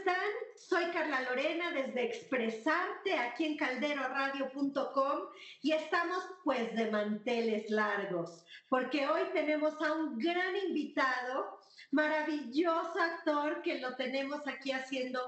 [0.00, 0.30] amigos, ¿cómo están?
[0.56, 5.20] Soy Carla Lorena desde Expresarte aquí en calderoradio.com
[5.62, 13.62] y estamos pues de manteles largos porque hoy tenemos a un gran invitado, maravilloso actor
[13.62, 15.20] que lo tenemos aquí haciendo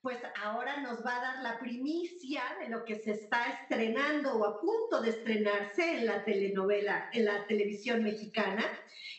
[0.00, 4.44] pues ahora nos va a dar la primicia de lo que se está estrenando o
[4.44, 8.64] a punto de estrenarse en la telenovela, en la televisión mexicana.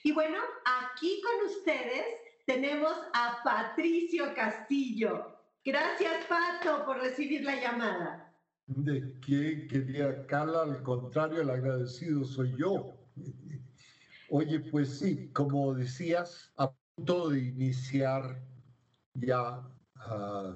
[0.04, 2.06] Y bueno, aquí con ustedes
[2.46, 5.36] tenemos a Patricio Castillo.
[5.64, 8.34] Gracias, Pato, por recibir la llamada.
[8.68, 10.64] ¿De qué quería Carla?
[10.64, 12.94] Al contrario, el agradecido soy yo.
[14.30, 18.42] Oye, pues sí, como decías, a punto de iniciar
[19.14, 19.60] ya
[20.08, 20.56] uh,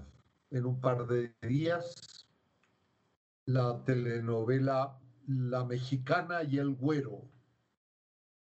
[0.51, 2.27] en un par de días
[3.45, 7.27] la telenovela La Mexicana y el Güero,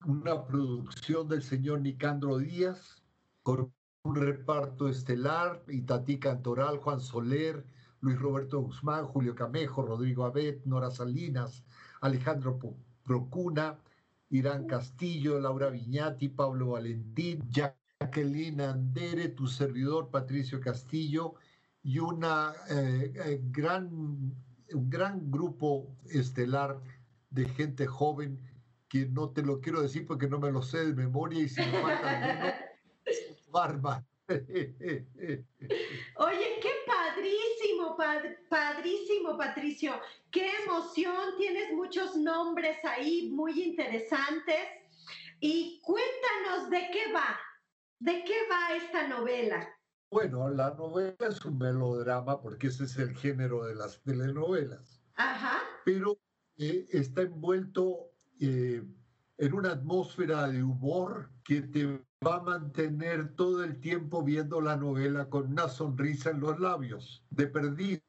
[0.05, 3.02] una producción del señor Nicandro Díaz,
[3.43, 7.65] con un reparto estelar, Itatí Cantoral, Juan Soler,
[7.99, 11.63] Luis Roberto Guzmán, Julio Camejo, Rodrigo Abet, Nora Salinas,
[12.01, 12.59] Alejandro
[13.03, 13.77] Procuna,
[14.29, 21.35] Irán Castillo, Laura Viñati, Pablo Valentín, Jacqueline Andere, tu servidor Patricio Castillo,
[21.83, 26.81] y una eh, eh, gran, un gran grupo estelar
[27.29, 28.39] de gente joven
[28.87, 31.61] que no te lo quiero decir porque no me lo sé de memoria y si
[31.61, 32.53] me falta alguno,
[33.53, 34.03] barba.
[36.17, 37.95] Oye, qué padrísimo,
[38.49, 39.93] padrísimo, Patricio.
[40.31, 44.67] Qué emoción, tienes muchos nombres ahí muy interesantes.
[45.39, 47.39] Y cuéntanos de qué va,
[47.99, 49.69] de qué va esta novela.
[50.09, 55.01] Bueno, la novela es un melodrama porque ese es el género de las telenovelas.
[55.15, 55.59] Ajá.
[55.85, 56.17] Pero
[56.57, 58.83] eh, está envuelto eh,
[59.37, 61.85] en una atmósfera de humor que te
[62.25, 67.25] va a mantener todo el tiempo viendo la novela con una sonrisa en los labios,
[67.29, 68.01] de perdida,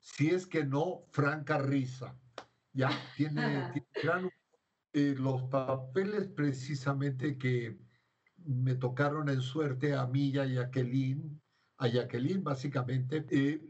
[0.00, 2.18] si es que no, franca risa.
[2.72, 4.30] Ya tiene, tiene
[4.92, 7.78] eh, los papeles precisamente que
[8.44, 11.40] me tocaron en suerte a mí y a Jacqueline,
[11.78, 13.60] a Jacqueline básicamente, eh,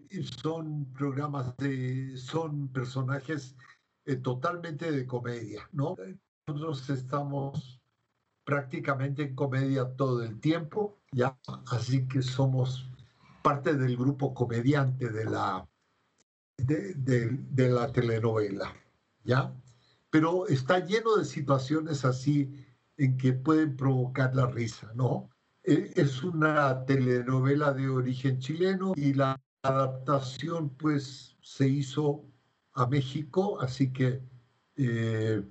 [0.43, 3.57] son programas de, son personajes
[4.05, 5.97] eh, totalmente de comedia, ¿no?
[6.47, 7.81] Nosotros estamos
[8.45, 11.39] prácticamente en comedia todo el tiempo, ya,
[11.71, 12.89] así que somos
[13.43, 15.67] parte del grupo comediante de la,
[16.57, 18.73] de, la telenovela,
[19.25, 19.53] ¿ya?
[20.11, 22.53] Pero está lleno de situaciones así
[22.97, 25.31] en que pueden provocar la risa, ¿no?
[25.63, 32.25] E, es una telenovela de origen chileno y la adaptación pues se hizo
[32.75, 34.23] a México, así que
[34.77, 35.43] eh,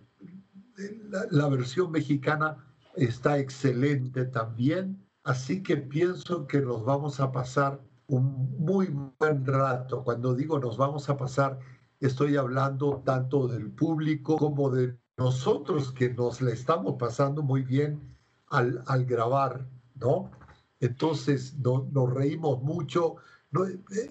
[1.32, 2.58] la, versión mexicana
[2.96, 8.88] está excelente también, así que pienso que nos vamos a pasar un muy
[9.20, 10.04] buen rato.
[10.04, 11.60] Cuando digo nos vamos a pasar,
[12.00, 18.02] estoy hablando tanto del público como de nosotros que nos la estamos pasando muy bien
[18.48, 20.32] al, al grabar, ¿no?
[20.80, 23.16] Entonces nos reímos mucho,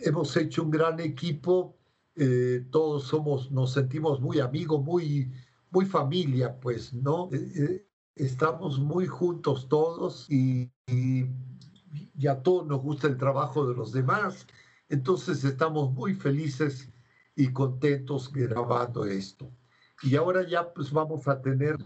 [0.03, 1.77] hemos hecho un gran equipo,
[2.15, 5.31] eh, todos somos, nos sentimos muy amigos, muy,
[5.71, 7.29] muy familia, pues, ¿no?
[7.33, 11.27] Eh, eh, estamos muy juntos todos y, y,
[12.29, 14.47] a todos nos gusta el trabajo de los demás,
[14.89, 16.89] entonces estamos muy felices
[17.35, 19.51] y contentos grabando esto.
[20.03, 21.77] Y ahora ya pues vamos a tener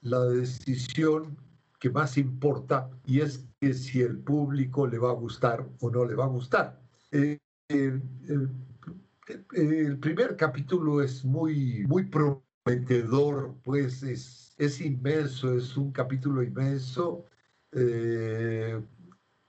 [0.00, 1.36] la decisión
[1.78, 6.04] que más importa y es que si el público le va a gustar o no
[6.04, 6.80] le va a gustar.
[7.10, 8.02] Eh, el,
[10.00, 17.24] primer capítulo es muy, muy prometedor, pues es, es inmenso, es un capítulo inmenso.
[17.72, 18.80] Eh,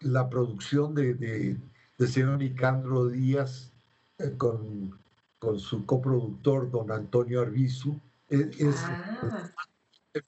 [0.01, 1.57] la producción de, de,
[1.97, 3.71] de señor Nicandro Díaz
[4.17, 4.93] eh, con
[5.45, 9.51] con su coproductor, don Antonio Arbizu, es, ah.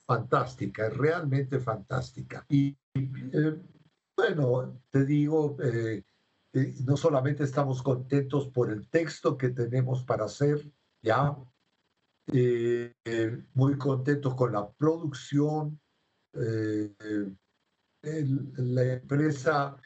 [0.06, 2.46] fantástica, es realmente fantástica.
[2.48, 3.60] Y eh,
[4.16, 6.04] bueno, te digo, eh,
[6.52, 10.64] eh, no solamente estamos contentos por el texto que tenemos para hacer,
[11.02, 11.36] ya,
[13.54, 15.80] muy contentos con la producción,
[18.02, 19.76] la empresa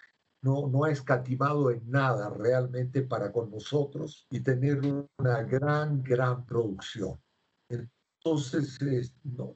[0.42, 4.80] no, no ha escatimado en nada realmente para con nosotros y tener
[5.18, 7.20] una gran, gran producción.
[8.24, 8.78] Entonces,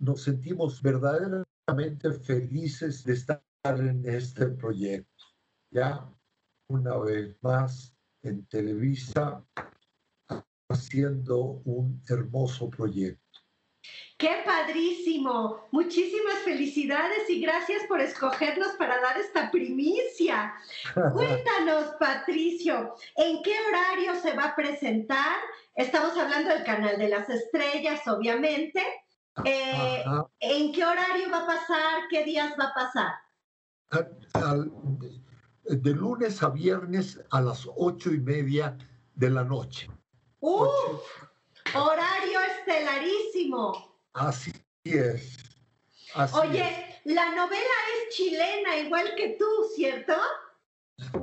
[0.01, 5.25] nos sentimos verdaderamente felices de estar en este proyecto.
[5.73, 6.09] Ya
[6.69, 9.45] una vez más en Televisa
[10.69, 13.23] haciendo un hermoso proyecto.
[14.19, 15.69] Qué padrísimo.
[15.71, 20.55] Muchísimas felicidades y gracias por escogernos para dar esta primicia.
[21.13, 25.37] Cuéntanos, Patricio, ¿en qué horario se va a presentar?
[25.75, 28.83] Estamos hablando del canal de las estrellas, obviamente.
[29.45, 30.03] Eh,
[30.41, 32.09] ¿En qué horario va a pasar?
[32.09, 33.13] ¿Qué días va a pasar?
[35.69, 38.77] de lunes a viernes a las ocho y media
[39.15, 39.89] de la noche.
[40.41, 41.03] ¡Uf!
[41.75, 43.99] Horario estelarísimo.
[44.13, 44.53] Así
[44.85, 45.39] es.
[46.33, 50.15] Oye, la novela es chilena, igual que tú, ¿cierto?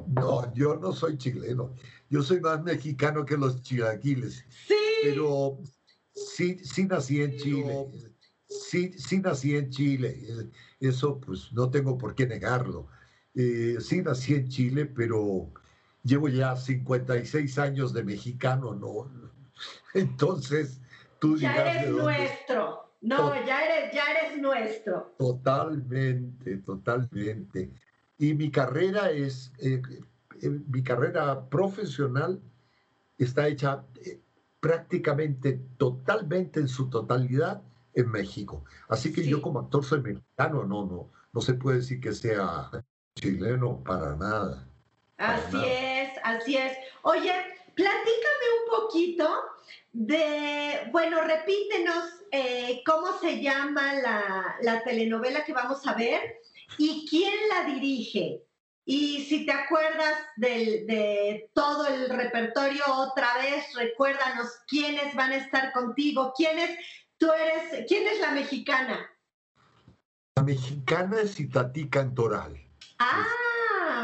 [0.08, 1.74] No, yo no soy chileno.
[2.10, 4.46] Yo soy más mexicano que los chilaquiles.
[4.68, 4.76] Sí.
[5.04, 5.58] Pero
[6.14, 7.88] sí, sí nací en Chile.
[8.48, 10.52] Sí, sí nací en Chile.
[10.80, 12.88] Eso pues no tengo por qué negarlo.
[13.34, 15.52] Eh, sí nací en Chile, pero
[16.04, 19.10] llevo ya 56 años de mexicano, ¿no?
[19.94, 20.80] Entonces,
[21.20, 22.84] tú ya eres nuestro.
[23.02, 25.14] No, ya eres, ya eres nuestro.
[25.18, 27.70] Totalmente, totalmente.
[28.18, 29.82] Y mi carrera es, eh,
[30.42, 32.42] eh, mi carrera profesional
[33.18, 34.22] está hecha eh,
[34.60, 37.62] prácticamente, totalmente en su totalidad
[37.94, 38.64] en México.
[38.88, 42.70] Así que yo como actor soy mexicano, no, no, no se puede decir que sea
[43.16, 44.66] chileno para nada.
[45.18, 45.93] así es,
[46.38, 46.78] así es.
[47.04, 47.34] Oye,
[47.76, 49.44] platícame un poquito
[49.92, 53.94] de, bueno, repítenos eh, cómo se llama
[54.62, 56.42] la, telenovela que vamos a ver
[56.78, 58.44] y quién la dirige.
[58.86, 65.72] Y si te acuerdas de todo el repertorio otra vez, recuérdanos quiénes van a estar
[65.72, 66.78] contigo, quiénes,
[67.18, 69.10] tú eres, quién es la mexicana.
[70.36, 72.60] La mexicana es Itatí Cantoral.
[72.98, 73.28] Ah,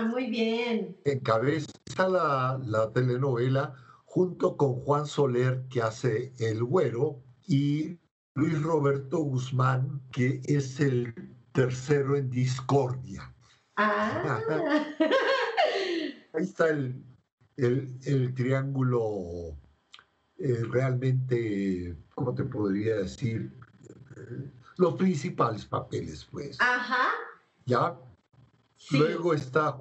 [0.09, 0.97] muy bien.
[1.05, 3.75] Encabeza la, la telenovela
[4.05, 7.99] junto con Juan Soler, que hace El Güero, y
[8.35, 11.13] Luis Roberto Guzmán, que es el
[11.51, 13.33] tercero en Discordia.
[13.75, 14.41] Ah.
[16.33, 17.03] Ahí está el,
[17.57, 19.57] el, triángulo
[20.37, 23.51] eh, realmente, ¿cómo te podría decir?
[24.77, 26.57] los principales papeles, pues.
[26.61, 27.09] Ajá.
[27.65, 27.97] ¿Ya?
[28.91, 29.77] Luego está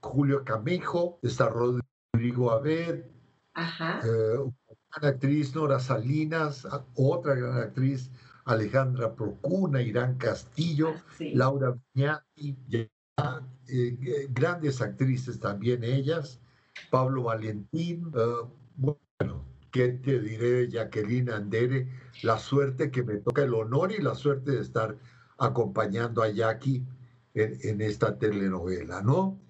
[0.00, 3.04] Julio Camejo, está Rodrigo Abed,
[3.56, 8.10] eh, una actriz Nora Salinas, otra gran actriz
[8.44, 12.56] Alejandra Procuna, Irán Castillo, Laura Viñati,
[13.68, 16.40] eh, grandes actrices también ellas,
[16.90, 21.88] Pablo Valentín, eh, bueno, ¿qué te diré Jacqueline Andere?
[22.22, 24.96] La suerte que me toca, el honor y la suerte de estar
[25.38, 26.84] acompañando a Jackie
[27.34, 29.40] en, esta telenovela, ¿no?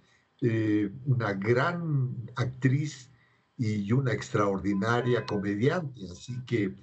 [1.06, 3.10] una gran actriz
[3.60, 6.00] y una extraordinaria comediante.
[6.10, 6.74] Así que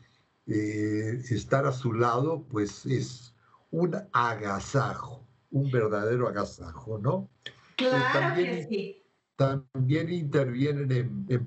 [0.46, 3.34] eh, estar a su lado, pues es
[3.72, 7.30] un agasajo, un verdadero agasajo, ¿no?
[7.76, 9.04] Claro también, que sí.
[9.36, 11.46] También intervienen en,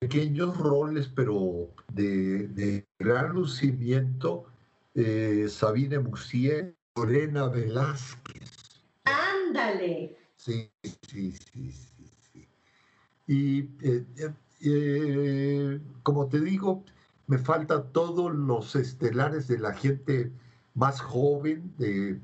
[0.00, 4.46] pequeños roles, pero de, gran lucimiento,
[4.94, 8.61] eh, Sabine Musier, Lorena Velázquez.
[9.52, 10.16] Ándale.
[10.36, 10.70] Sí,
[11.06, 11.70] sí, sí,
[12.32, 12.48] sí.
[13.26, 14.06] Y eh,
[14.64, 16.84] eh, como te digo,
[17.26, 20.32] me falta todos los estelares de la gente
[20.74, 22.18] más joven, de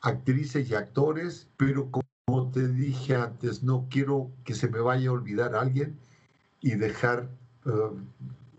[0.00, 5.12] actrices y actores, pero como te dije antes, no quiero que se me vaya a
[5.12, 5.96] olvidar alguien
[6.60, 7.30] y dejar
[7.64, 7.70] eh,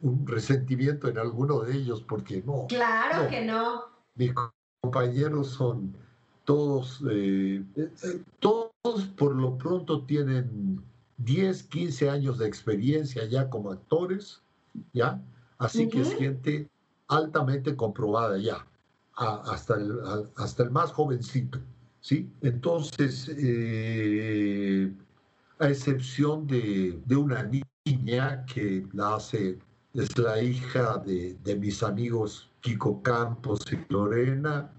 [0.01, 2.67] un resentimiento en alguno de ellos, porque no.
[2.67, 3.83] Claro que no.
[4.15, 4.33] Mis
[4.81, 6.02] compañeros son
[6.45, 7.63] todos, eh,
[8.39, 10.83] todos por lo pronto tienen
[11.17, 14.41] 10, 15 años de experiencia ya como actores,
[14.93, 15.21] ¿ya?
[15.57, 16.69] Así que es gente
[17.07, 18.65] altamente comprobada ya,
[19.15, 19.99] hasta, el,
[20.35, 21.59] hasta el más jovencito,
[22.01, 22.29] ¿sí?
[22.41, 24.91] Entonces, eh,
[25.59, 27.49] a excepción de, una
[27.85, 29.59] niña que la hace,
[29.93, 34.71] es la hija de, mis amigos Kiko Campos y Lorena,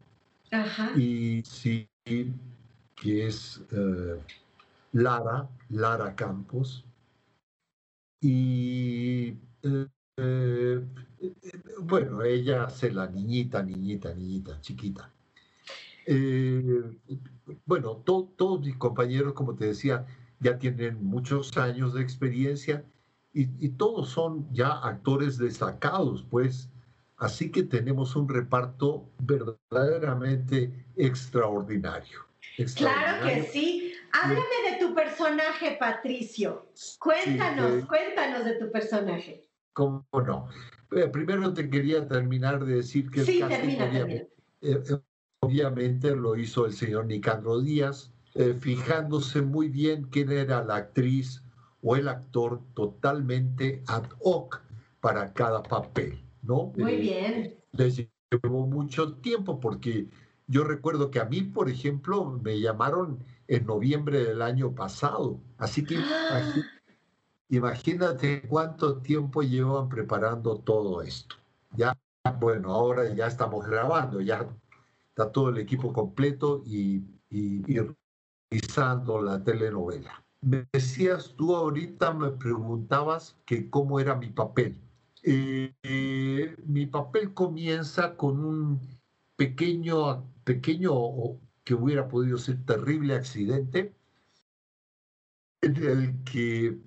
[0.97, 3.63] y sí, que es...
[3.71, 4.21] Eh,
[4.95, 6.85] Lara, Lara Campos.
[8.21, 10.81] Y eh,
[11.81, 15.11] bueno, ella hace la niñita, niñita, niñita, chiquita.
[16.07, 16.97] Eh,
[17.67, 20.07] bueno, todos mis compañeros, como te decía,
[20.39, 22.85] ya tienen muchos años de experiencia
[23.33, 26.71] y, todos son ya actores destacados, pues.
[27.17, 32.21] Así que tenemos un reparto verdaderamente extraordinario.
[32.59, 33.23] extraordinario.
[33.23, 33.95] Claro que sí.
[34.13, 36.71] Háblame de tu personaje, Patricio.
[36.99, 39.49] Cuéntanos, cuéntanos de tu personaje.
[39.73, 40.49] ¿Cómo no?
[40.93, 44.31] Eh, primero te quería terminar de decir que sí, termina, obviamente,
[44.63, 44.83] eh,
[45.41, 48.13] obviamente, lo hizo el señor Nicandro Díaz,
[48.61, 51.45] fijándose muy bien quién era la actriz
[51.83, 54.61] o el actor totalmente ad hoc
[55.01, 56.73] para cada papel, ¿no?
[56.77, 57.55] Muy bien.
[57.73, 57.97] Les
[58.31, 60.09] llevó mucho tiempo porque
[60.47, 65.85] yo recuerdo que a mí, por ejemplo, me llamaron en noviembre del año pasado, así
[65.85, 65.99] que
[67.49, 71.37] imagínate cuánto tiempo llevan preparando todo esto.
[71.77, 71.97] Ya,
[72.41, 74.49] bueno, ahora ya estamos grabando, ya
[75.09, 77.63] está todo el equipo completo y, y,
[78.51, 80.23] realizando la telenovela.
[80.41, 84.79] Me decías tú ahorita, me preguntabas que cómo era mi papel.
[85.27, 88.81] Eh, eh, mi papel comienza con un
[89.37, 90.93] pequeño, pequeño
[91.65, 93.97] que hubiera podido ser terrible accidente
[95.63, 96.79] en el que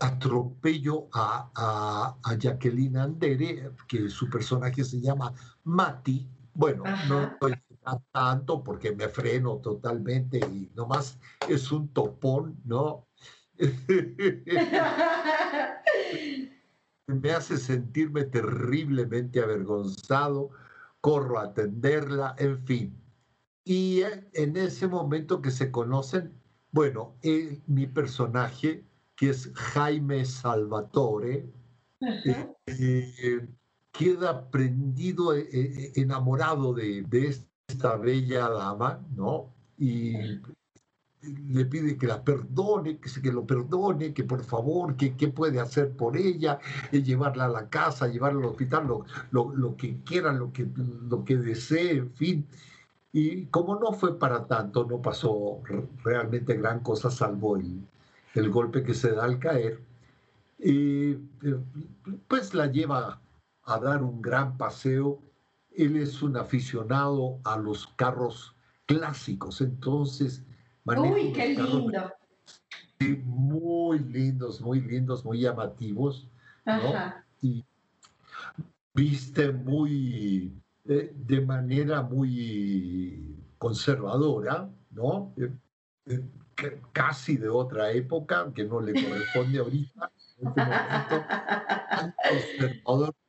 [0.00, 5.34] atropello a, a, Jacqueline Andere, que su personaje se llama
[5.64, 6.26] Mati.
[6.54, 7.36] Bueno, no
[7.84, 13.06] no tanto porque me freno totalmente y nomás es un topón, ¿no?
[17.06, 20.50] me hace sentirme terriblemente avergonzado,
[21.00, 22.96] corro a atenderla, en fin.
[23.64, 26.32] Y en ese momento que se conocen,
[26.72, 27.14] bueno,
[27.66, 28.84] mi personaje
[29.16, 31.46] que es Jaime Salvatore,
[32.66, 33.48] eh,
[33.92, 37.06] queda prendido, eh, eh, enamorado de,
[37.68, 39.54] esta bella dama, ¿no?
[39.78, 40.14] Y
[41.22, 45.60] le pide que la perdone, que, que lo perdone, que por favor, que qué puede
[45.60, 46.58] hacer por ella,
[46.90, 48.86] llevarla a la casa, llevarla al hospital,
[49.30, 50.66] lo, lo, que quiera, lo que,
[51.08, 52.46] lo que desee, en fin.
[53.12, 55.60] Y como no fue para tanto, no pasó
[56.02, 57.86] realmente gran cosa salvo el,
[58.34, 59.80] el golpe que se da al caer,
[60.58, 61.14] y
[62.28, 63.20] pues la lleva
[63.64, 65.20] a dar un gran paseo.
[65.70, 70.42] Él es un aficionado a los carros clásicos, entonces...
[70.84, 72.12] Uy, qué lindo.
[73.24, 76.28] Muy lindos, muy lindos, muy llamativos.
[77.40, 77.64] Y
[78.94, 80.52] viste muy,
[80.84, 85.32] eh, de manera muy conservadora, ¿no?
[85.36, 85.50] Eh,
[86.06, 86.28] eh,
[86.92, 90.12] casi de otra época, que no le corresponde ahorita,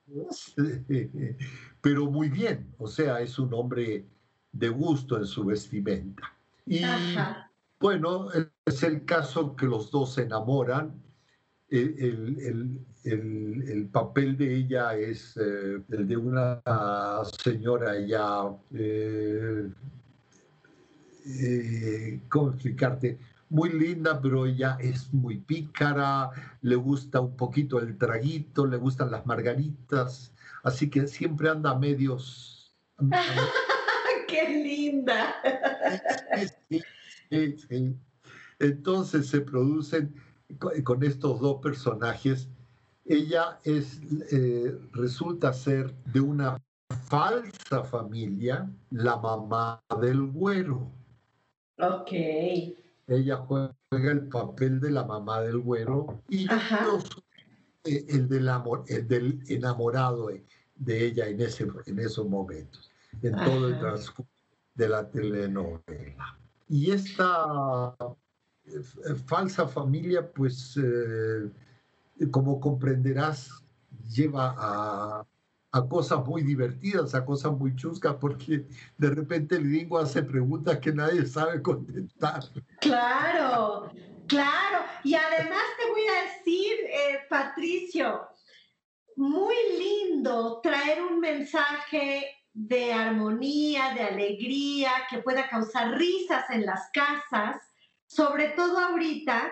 [1.81, 4.05] pero muy bien, o sea, es un hombre
[4.51, 6.31] de gusto en su vestimenta.
[6.65, 6.81] Y
[7.79, 8.29] bueno,
[8.65, 11.01] es el caso que los dos se enamoran.
[11.69, 12.79] El,
[13.91, 16.61] papel de ella es eh, el de una
[17.43, 18.43] señora ya
[18.73, 19.69] eh,
[21.25, 23.17] eh, ¿cómo explicarte?
[23.49, 26.29] Muy linda, pero ella es muy pícara,
[26.61, 31.79] le gusta un poquito el traguito, le gustan las margaritas, así que siempre anda a
[31.79, 32.75] medios.
[34.33, 35.35] ¡Qué linda!
[38.59, 40.15] Entonces se producen
[40.83, 42.49] con estos dos personajes.
[43.05, 46.59] Ella es, eh, resulta ser de una
[47.09, 50.91] falsa familia, la mamá del güero.
[51.77, 52.11] Ok.
[53.07, 56.99] Ella juega el papel de la mamá del güero y yo
[57.83, 60.31] eh, el, del amor, el del enamorado
[60.75, 64.31] de ella en, ese, en esos momentos, en todo el transcurso
[64.75, 66.37] de la telenovela.
[66.67, 67.95] Y esta
[68.65, 71.51] eh, falsa familia, pues, eh,
[72.31, 73.63] como comprenderás,
[74.09, 75.25] lleva a,
[75.71, 78.65] a cosas muy divertidas, a cosas muy chuscas, porque
[78.97, 82.43] de repente el gringo hace preguntas que nadie sabe contestar.
[82.79, 83.91] Claro,
[84.27, 84.85] claro.
[85.03, 88.21] Y además te voy a decir, eh, Patricio,
[89.15, 96.89] muy lindo traer un mensaje de armonía, de alegría, que pueda causar risas en las
[96.91, 97.61] casas,
[98.05, 99.51] sobre todo ahorita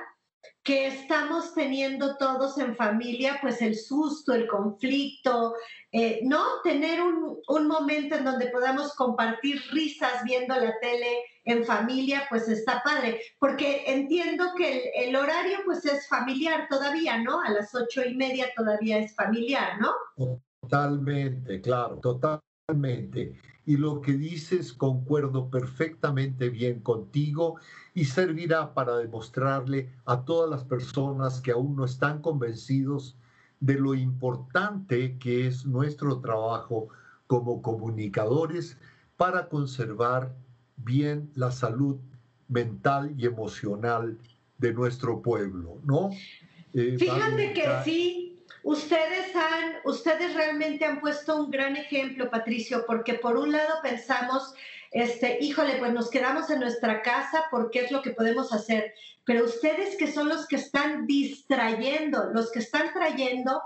[0.63, 5.55] que estamos teniendo todos en familia, pues el susto, el conflicto,
[5.91, 6.61] eh, ¿no?
[6.63, 12.47] Tener un, un, momento en donde podamos compartir risas viendo la tele en familia, pues
[12.47, 17.41] está padre, porque entiendo que el, el horario pues es familiar todavía, ¿no?
[17.41, 19.91] A las ocho y media todavía es familiar, ¿no?
[20.61, 21.99] Totalmente, claro,
[22.71, 23.35] totalmente.
[23.65, 27.57] Y lo que dices concuerdo perfectamente bien contigo
[27.93, 33.15] y servirá para demostrarle a todas las personas que aún no están convencidos
[33.59, 36.87] de lo importante que es nuestro trabajo
[37.27, 38.77] como comunicadores
[39.15, 40.33] para conservar
[40.77, 41.97] bien la salud
[42.47, 44.17] mental y emocional
[44.57, 46.09] de nuestro pueblo, ¿no?
[46.73, 48.30] Eh, Fíjate que sí,
[48.63, 54.53] ustedes han, ustedes realmente han puesto un gran ejemplo, Patricio, porque por un lado pensamos,
[54.91, 58.93] este, híjole, pues nos quedamos en nuestra casa porque es lo que podemos hacer,
[59.25, 63.61] pero ustedes que son los que están distrayendo, los que están trayendo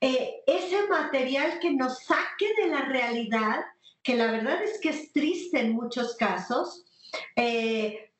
[0.00, 3.64] eh, ese material que nos saque de la realidad,
[4.02, 6.84] que la verdad es que es triste en muchos casos,
[7.36, 8.11] eh,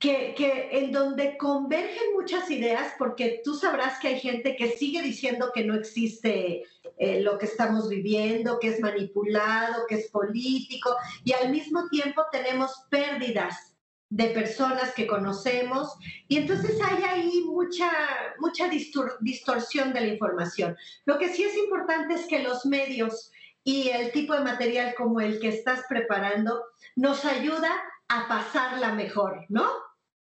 [0.00, 5.50] que, en donde convergen muchas ideas, porque tú sabrás que hay gente que sigue diciendo
[5.54, 6.64] que no existe
[6.98, 10.94] eh, lo que estamos viviendo, que es manipulado, que es político,
[11.24, 13.76] y al mismo tiempo tenemos pérdidas
[14.10, 15.94] de personas que conocemos,
[16.26, 17.90] y entonces hay ahí mucha,
[18.38, 18.68] mucha
[19.20, 20.76] distorsión de la información.
[21.04, 23.30] Lo que sí es importante es que los medios
[23.62, 26.64] y el tipo de material como el que estás preparando
[26.96, 27.70] nos ayuda
[28.08, 29.66] a pasarla mejor, ¿no?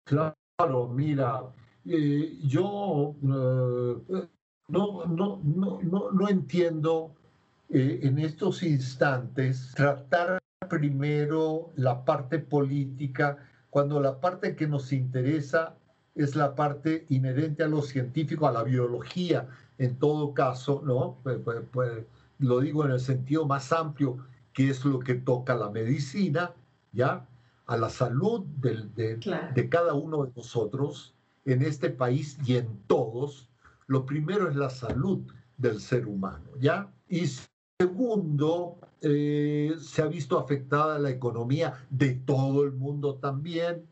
[0.06, 1.42] Claro, mira,
[1.86, 4.28] eh, yo eh,
[4.70, 7.16] no, no, no, no, entiendo
[7.70, 13.38] eh, en estos instantes tratar primero la parte política
[13.70, 15.76] cuando la parte que nos interesa
[16.16, 21.18] es la parte inherente a lo científico, a la biología, en todo caso, ¿no?
[21.24, 22.06] Pues,
[22.38, 24.20] lo digo en el sentido más amplio,
[24.54, 26.52] que es lo que toca la medicina,
[26.92, 27.26] ¿ya?
[27.74, 29.18] A la salud de,
[29.56, 33.50] de, cada uno de nosotros en este país y en todos,
[33.88, 35.24] lo primero es la salud
[35.58, 36.94] del ser humano, ¿ya?
[37.08, 37.24] Y
[37.82, 43.88] segundo, eh, se ha visto afectada la economía de todo el mundo también,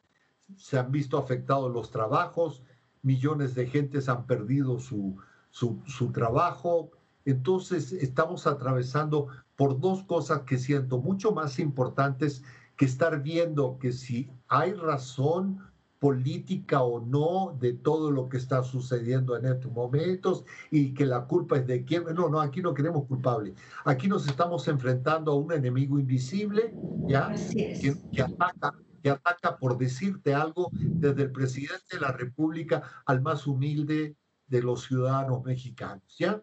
[0.57, 2.61] se han visto afectados los trabajos,
[3.01, 5.17] millones de gentes han perdido su,
[5.49, 6.91] su, su trabajo,
[7.25, 12.43] entonces estamos atravesando por dos cosas que siento mucho más importantes
[12.81, 15.59] que estar viendo que si hay razón
[15.99, 21.27] política o no de todo lo que está sucediendo en estos momentos y que la
[21.27, 22.05] culpa es de quién.
[22.15, 23.53] No, no, aquí no queremos culpable.
[23.85, 26.73] Aquí nos estamos enfrentando a un enemigo invisible,
[27.07, 27.31] ¿ya?
[27.51, 33.21] Que, que, ataca, que ataca por decirte algo desde el presidente de la República al
[33.21, 34.15] más humilde
[34.47, 36.41] de los ciudadanos mexicanos, ¿ya?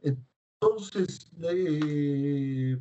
[0.60, 2.76] Entonces, eh,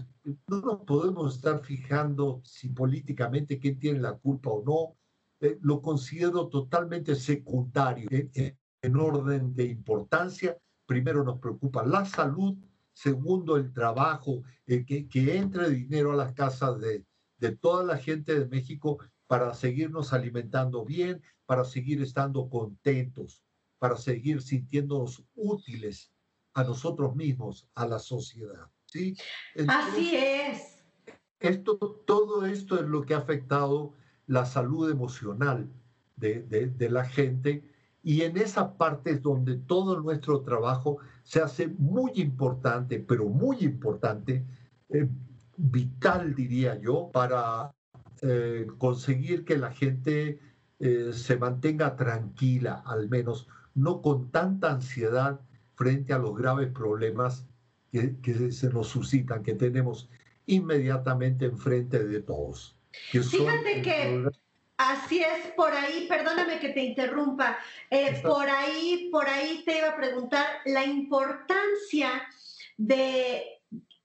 [0.48, 4.98] no nos podemos estar fijando si políticamente quién tiene la culpa o no.
[5.40, 10.58] Eh, lo considero totalmente secundario en, orden de importancia.
[10.88, 12.58] Primero nos preocupa la salud,
[12.94, 17.06] segundo el trabajo, eh, que, entre dinero a las casas de,
[17.38, 23.44] de toda la gente de México para seguirnos alimentando bien, para seguir estando contentos,
[23.78, 26.12] para seguir sintiéndonos útiles
[26.58, 28.68] a nosotros mismos, a la sociedad.
[28.88, 29.16] ¿sí?
[29.68, 30.84] Así es.
[31.40, 33.94] Esto, todo esto es lo que ha afectado
[34.26, 35.70] la salud emocional
[36.16, 37.64] de, de, la gente
[38.02, 43.58] y en esa parte es donde todo nuestro trabajo se hace muy importante, pero muy
[43.60, 44.44] importante,
[44.90, 45.08] eh,
[45.58, 47.72] vital diría yo, para
[48.24, 50.40] eh, conseguir que la gente
[50.80, 55.40] eh, se mantenga tranquila, al menos, no con tanta ansiedad
[55.78, 57.46] frente a los graves problemas
[57.92, 60.10] que, se nos suscitan, que tenemos
[60.48, 62.76] inmediatamente enfrente de todos.
[63.12, 64.26] Fíjate que
[64.78, 67.58] así es, por ahí, perdóname que te interrumpa,
[67.90, 72.28] eh, por ahí, por ahí te iba a preguntar la importancia
[72.78, 73.44] de,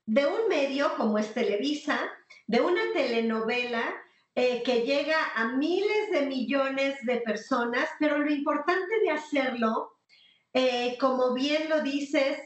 [0.06, 1.98] de un medio como es Televisa,
[2.46, 3.94] de una telenovela
[4.34, 9.91] eh, que llega a miles de millones de personas, pero lo importante de hacerlo
[10.52, 12.38] eh, como bien lo dices,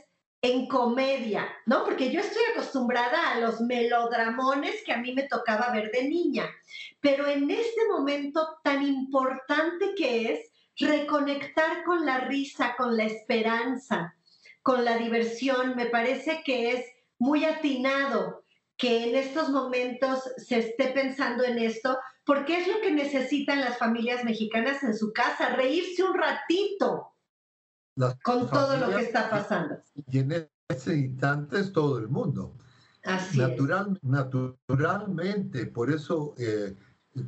[0.43, 1.85] en comedia, ¿no?
[1.85, 6.49] Porque yo estoy acostumbrada a los melodramones que a mí me tocaba ver de niña,
[7.01, 14.15] pero en este momento tan importante que es reconectar con la risa, con la esperanza,
[14.63, 16.85] con la diversión, me parece que es
[17.19, 18.45] muy atinado
[18.77, 23.79] que en estos momentos se esté pensando en esto, porque es lo que necesitan las
[23.79, 27.16] familias mexicanas en su casa, reírse un ratito,
[28.23, 29.77] con todo lo que está pasando.
[30.11, 32.55] Y en ese instante es todo el mundo.
[33.05, 36.75] Así Natural, Naturalmente, por eso eh,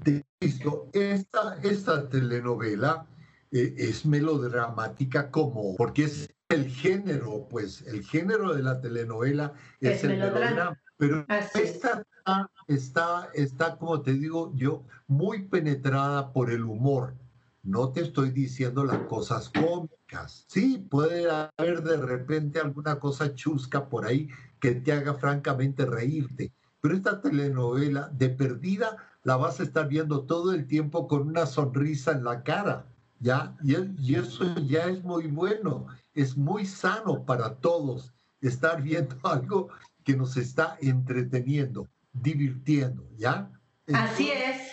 [0.03, 3.07] te visto, esta, esta telenovela
[3.53, 10.03] eh, es melodramática como, porque es el género, pues el género de la telenovela es,
[10.03, 10.79] el melodrama.
[10.97, 17.15] Pero esta está, está, está, como te digo yo, muy penetrada por el humor.
[17.63, 19.98] No te estoy diciendo las cosas cómicas
[20.47, 24.29] Sí, puede haber de repente alguna cosa chusca por ahí
[24.61, 30.25] que te haga francamente reírte, pero esta telenovela de perdida la vas a estar viendo
[30.25, 32.87] todo el tiempo con una sonrisa en la cara,
[33.21, 33.57] ¿ya?
[33.63, 39.69] Y, y eso ya es muy bueno, es muy sano para todos estar viendo algo
[40.05, 43.51] que nos está entreteniendo, divirtiendo, ¿ya?
[43.93, 44.73] Así es.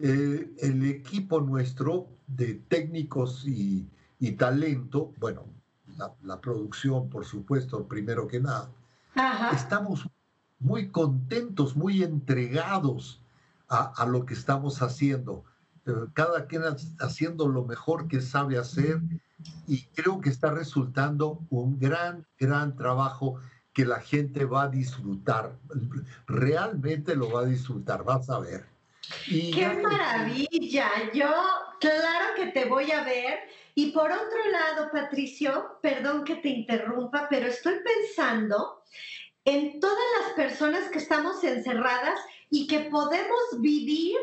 [0.00, 3.88] Eh, el equipo nuestro de técnicos y,
[4.32, 5.44] talento, bueno,
[6.22, 8.70] la, producción, por supuesto, primero que nada,
[9.52, 10.08] estamos
[10.58, 13.20] muy contentos, muy entregados
[13.68, 15.44] a, lo que estamos haciendo.
[15.86, 16.62] Eh, cada quien
[17.00, 19.00] haciendo lo mejor que sabe hacer
[19.66, 23.38] y creo que está resultando un gran, gran trabajo
[23.72, 25.56] que la gente va a disfrutar.
[26.26, 28.64] Realmente lo va a disfrutar, vas a ver.
[29.26, 30.88] ¡Qué maravilla!
[31.12, 31.28] Yo,
[31.80, 33.40] claro que te voy a ver.
[33.74, 38.82] Y por otro lado, Patricio, perdón que te interrumpa, pero estoy pensando
[39.44, 42.18] en todas las personas que estamos encerradas
[42.50, 44.16] y que podemos vivir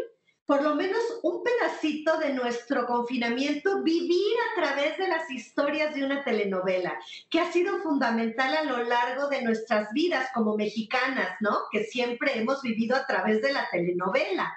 [0.46, 6.04] por lo menos un pedacito de nuestro confinamiento, vivir a través de las historias de
[6.04, 11.58] una telenovela, que ha sido fundamental a lo largo de nuestras vidas como mexicanas, ¿no?
[11.72, 14.52] Que siempre hemos vivido a través de la telenovela.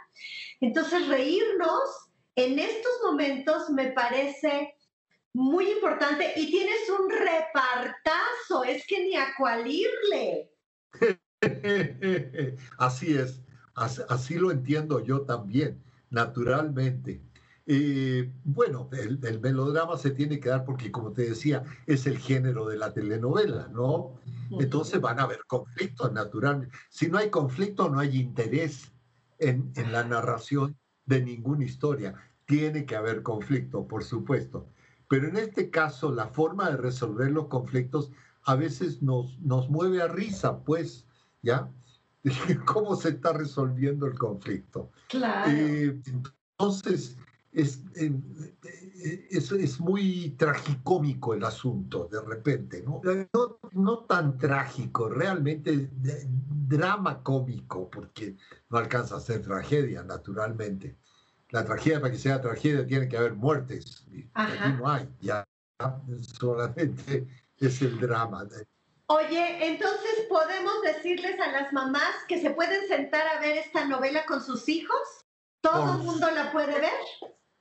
[0.60, 4.74] Entonces, reírnos en estos momentos me parece
[5.34, 10.52] muy importante y tienes un repartazo, es que ni a cuál irle.
[12.78, 13.42] Así es,
[13.74, 17.20] así, lo entiendo yo también, naturalmente.
[17.66, 22.66] Eh, bueno, el, melodrama se tiene que dar porque, como te decía, es el género
[22.66, 24.20] de la telenovela, ¿no?
[24.58, 26.74] Entonces van a haber conflictos, naturalmente.
[26.88, 28.92] Si no hay conflicto, no hay interés
[29.38, 32.14] en, en la narración de ninguna historia.
[32.46, 34.68] Tiene que haber conflicto, por supuesto.
[35.08, 38.10] Pero en este caso, la forma de resolver los conflictos
[38.44, 41.06] a veces nos, nos mueve a risa, pues,
[41.42, 41.70] ¿ya?
[42.66, 44.90] ¿Cómo se está resolviendo el conflicto?
[45.08, 45.50] Claro.
[45.50, 47.16] Eh, entonces,
[47.52, 48.12] es, eh,
[49.30, 53.00] es, es, muy tragicómico el asunto, de repente, ¿no?
[53.32, 55.90] No, no tan trágico, realmente
[56.66, 58.36] drama cómico, porque
[58.70, 60.98] no alcanza a ser tragedia, naturalmente.
[61.54, 64.04] La tragedia, para que sea tragedia, tiene que haber muertes.
[64.10, 65.44] Y aquí no hay, ya
[66.20, 68.44] solamente es el drama.
[69.06, 74.26] Oye, entonces podemos decirles a las mamás que se pueden sentar a ver esta novela
[74.26, 74.98] con sus hijos.
[75.60, 76.90] ¿Todo el mundo la puede ver?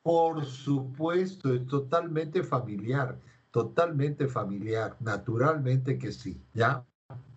[0.01, 3.19] Por supuesto, es totalmente familiar,
[3.51, 6.83] totalmente familiar, naturalmente que sí, ¿ya?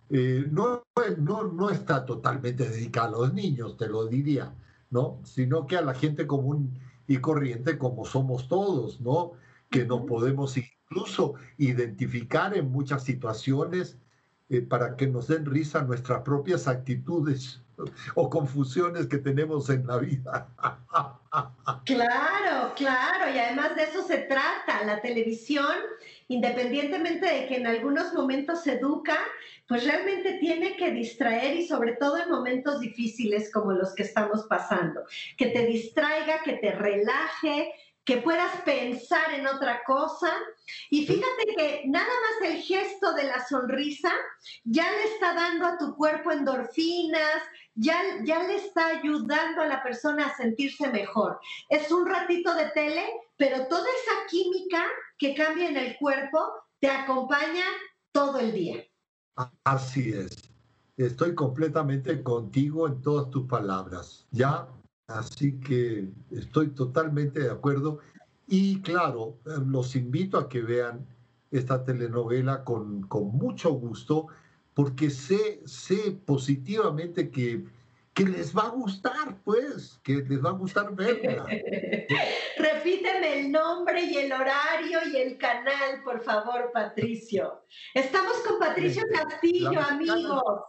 [0.08, 0.84] Eh, no,
[1.18, 4.54] no, no está totalmente dedicada a los niños, te lo diría,
[4.96, 5.20] ¿no?
[5.24, 9.32] Sino que a la gente común y corriente como somos todos, ¿no?
[9.68, 13.98] Que nos podemos incluso identificar en muchas situaciones
[14.48, 17.60] eh, para que nos den risa nuestras propias actitudes
[18.14, 20.48] o confusiones que tenemos en la vida.
[21.84, 24.84] Claro, claro, y además de eso se trata.
[24.84, 25.74] La televisión,
[26.28, 29.18] independientemente de que en algunos momentos se educa,
[29.68, 34.46] pues realmente tiene que distraer y sobre todo en momentos difíciles como los que estamos
[34.48, 35.02] pasando,
[35.36, 37.72] que te distraiga, que te relaje,
[38.06, 40.32] que puedas pensar en otra cosa.
[40.90, 44.12] Y fíjate que nada más el gesto de la sonrisa
[44.64, 47.42] ya le está dando a tu cuerpo endorfinas,
[47.74, 51.40] ya, ya le está ayudando a la persona a sentirse mejor.
[51.68, 53.04] Es un ratito de tele,
[53.36, 54.86] pero toda esa química
[55.18, 56.38] que cambia en el cuerpo
[56.78, 57.64] te acompaña
[58.12, 58.84] todo el día.
[59.64, 60.48] Así es.
[60.96, 64.26] Estoy completamente contigo en todas tus palabras.
[64.30, 64.68] Ya
[65.08, 68.00] Así que estoy totalmente de acuerdo.
[68.46, 71.06] Y claro, eh, los invito a que vean
[71.50, 74.26] esta telenovela con, con mucho gusto,
[74.74, 77.64] porque sé, sé positivamente que,
[78.14, 81.46] que les va a gustar, pues, que les va a gustar verla.
[82.58, 87.62] Repíteme el nombre y el horario y el canal, por favor, Patricio.
[87.94, 90.62] Estamos con Patricio Castillo, amigos.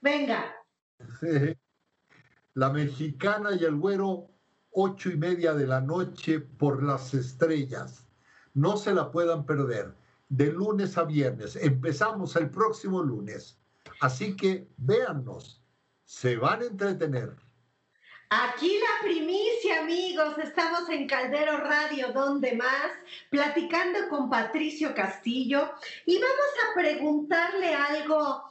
[0.00, 0.54] Venga.
[2.60, 4.28] La Mexicana y el Güero,
[4.72, 8.06] ocho y media de la noche por las estrellas.
[8.52, 9.94] No se la puedan perder.
[10.28, 11.56] De lunes a viernes.
[11.56, 13.58] Empezamos el próximo lunes.
[14.02, 15.64] Así que véannos.
[16.04, 17.34] Se van a entretener.
[18.28, 20.36] Aquí la primicia, amigos.
[20.36, 22.90] Estamos en Caldero Radio, donde más,
[23.30, 25.72] platicando con Patricio Castillo.
[26.04, 28.42] Y vamos a preguntarle algo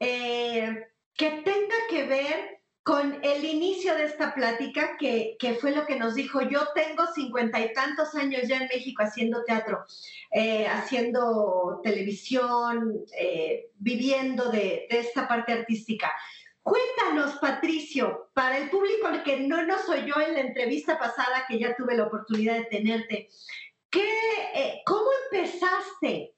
[0.00, 5.96] eh, que tenga que ver con el inicio de esta plática, que, fue lo que
[5.96, 9.84] nos dijo, yo tengo cincuenta y tantos años ya en México haciendo teatro,
[10.32, 16.12] eh, haciendo televisión, eh, viviendo de, esta parte artística.
[16.60, 21.76] Cuéntanos, Patricio, para el público que no nos oyó en la entrevista pasada, que ya
[21.76, 23.28] tuve la oportunidad de tenerte,
[23.90, 24.08] ¿qué,
[24.54, 26.34] eh, ¿cómo empezaste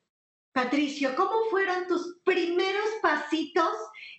[0.55, 2.64] Patricio, ¿cómo fueron tus primeros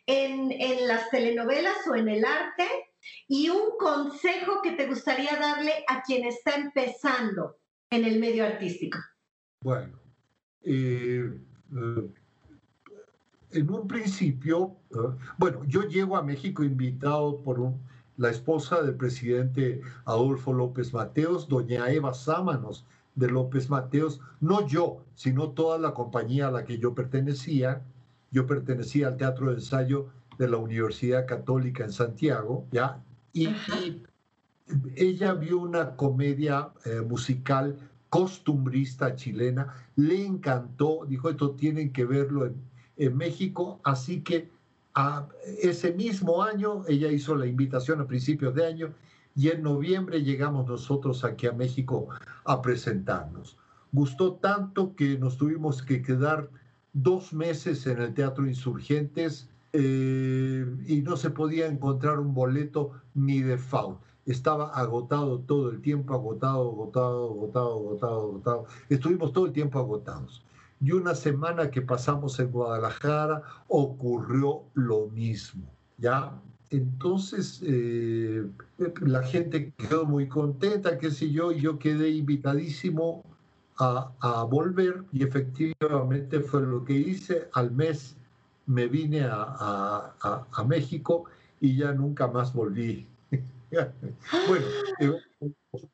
[0.05, 2.67] en, las telenovelas o en el arte?
[3.27, 7.57] Y un consejo que te gustaría darle a quien está empezando
[7.89, 8.97] en el medio artístico.
[9.61, 9.99] Bueno,
[10.63, 11.39] eh,
[11.75, 12.09] eh,
[13.51, 14.97] en un principio, eh,
[15.37, 17.73] bueno, yo llego a México invitado por
[18.17, 25.03] la esposa del presidente Adolfo López Mateos, doña Eva Sámanos de López Mateos, no yo,
[25.15, 27.81] sino toda la compañía a la que yo pertenecía.
[28.35, 33.01] Yo pertenecía al Teatro de Ensayo de la Universidad Católica en Santiago, ¿ya?
[33.31, 33.47] Y,
[34.95, 36.71] ella vio una comedia
[37.07, 37.77] musical
[38.09, 42.51] costumbrista chilena, le encantó, dijo, esto tienen que verlo
[42.97, 44.49] en, México, así que
[44.95, 45.27] a
[45.61, 48.93] ese mismo año ella hizo la invitación a principios de año
[49.35, 52.09] y en noviembre llegamos nosotros aquí a México
[52.43, 53.57] a presentarnos.
[53.91, 56.49] Gustó tanto que nos tuvimos que quedar
[56.95, 63.41] dos meses en el Teatro Insurgentes eh, y no se podía encontrar un boleto ni
[63.41, 68.65] de FAU estaba agotado todo el tiempo, agotado, agotado, agotado, agotado, agotado.
[68.89, 70.43] Estuvimos todo el tiempo agotados.
[70.81, 76.41] Y una semana que pasamos en Guadalajara ocurrió lo mismo, ¿ya?
[76.69, 78.45] Entonces eh,
[79.01, 83.23] la gente quedó muy contenta, qué sé yo, y yo quedé invitadísimo
[83.77, 87.49] a, a, volver y efectivamente fue lo que hice.
[87.53, 88.15] Al mes
[88.65, 91.25] me vine a, a, a México
[91.59, 93.07] y ya nunca más volví
[94.47, 94.65] bueno,
[94.99, 95.11] eh,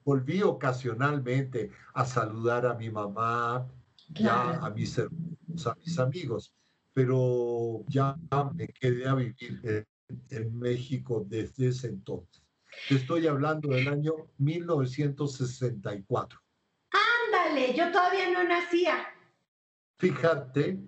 [0.03, 3.65] volví ocasionalmente a saludar a mi mamá,
[4.09, 6.53] ya a mis hermanos, a mis amigos,
[6.93, 8.17] pero ya
[8.53, 9.85] me quedé a vivir
[10.29, 12.43] en, México desde ese entonces.
[12.89, 16.39] Estoy hablando del año 1964.
[17.51, 18.95] Ándale, yo todavía no nacía.
[19.99, 20.79] Fíjate,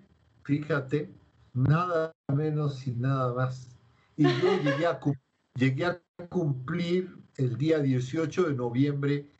[0.44, 1.12] fíjate,
[1.52, 3.68] nada menos y nada más.
[4.16, 4.30] Y yo
[4.64, 4.98] llegué a,
[5.56, 6.00] llegué a
[6.30, 9.30] cumplir el día 18 de noviembre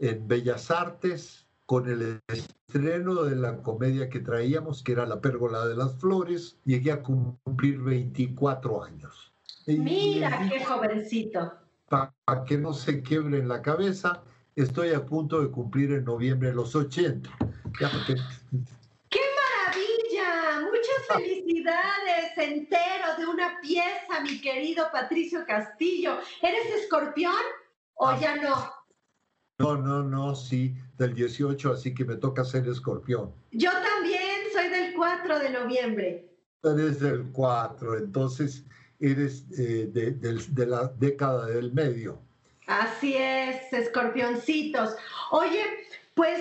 [0.00, 5.64] en Bellas Artes con el estreno de la comedia que traíamos, que era La Pérgola
[5.66, 6.58] de las Flores.
[6.64, 9.32] Llegué a cumplir 24 años.
[9.68, 11.52] Mira, qué jovencito.
[11.88, 14.24] Para que no se quiebre en la cabeza,
[14.56, 17.30] estoy a punto de cumplir en noviembre los 80.
[17.78, 20.60] ¡Qué maravilla!
[20.60, 26.18] Muchas felicidades, entero de una pieza, mi querido Patricio Castillo.
[26.40, 27.34] ¿Eres escorpión
[27.94, 28.18] o ah.
[28.20, 28.82] ya no?
[29.58, 33.32] No, no, no, sí, del 18, así que me toca ser escorpión.
[33.52, 36.28] Yo también soy del 4 de noviembre.
[36.64, 38.64] Eres del 4, entonces
[38.98, 42.20] eres eh, de, la década del medio.
[42.80, 44.96] Así es, escorpioncitos.
[45.30, 45.62] Oye,
[46.14, 46.40] pues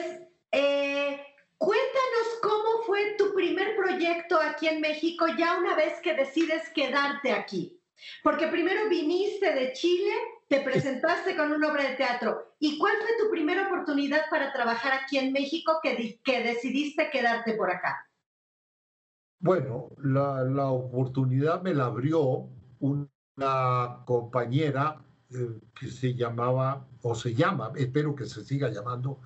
[0.53, 1.19] eh,
[1.57, 7.33] cuéntanos cómo fue tu primer proyecto aquí en México ya una vez que decides quedarte
[7.33, 7.77] aquí.
[8.23, 10.13] Porque primero viniste de Chile,
[10.47, 12.55] te presentaste con una obra de teatro.
[12.59, 17.55] ¿Y cuál fue tu primera oportunidad para trabajar aquí en México que, que decidiste quedarte
[17.55, 18.07] por acá?
[19.39, 22.47] Bueno, la, la oportunidad me la abrió
[22.79, 29.19] una compañera eh, que se llamaba, o se llama, espero que se siga llamando,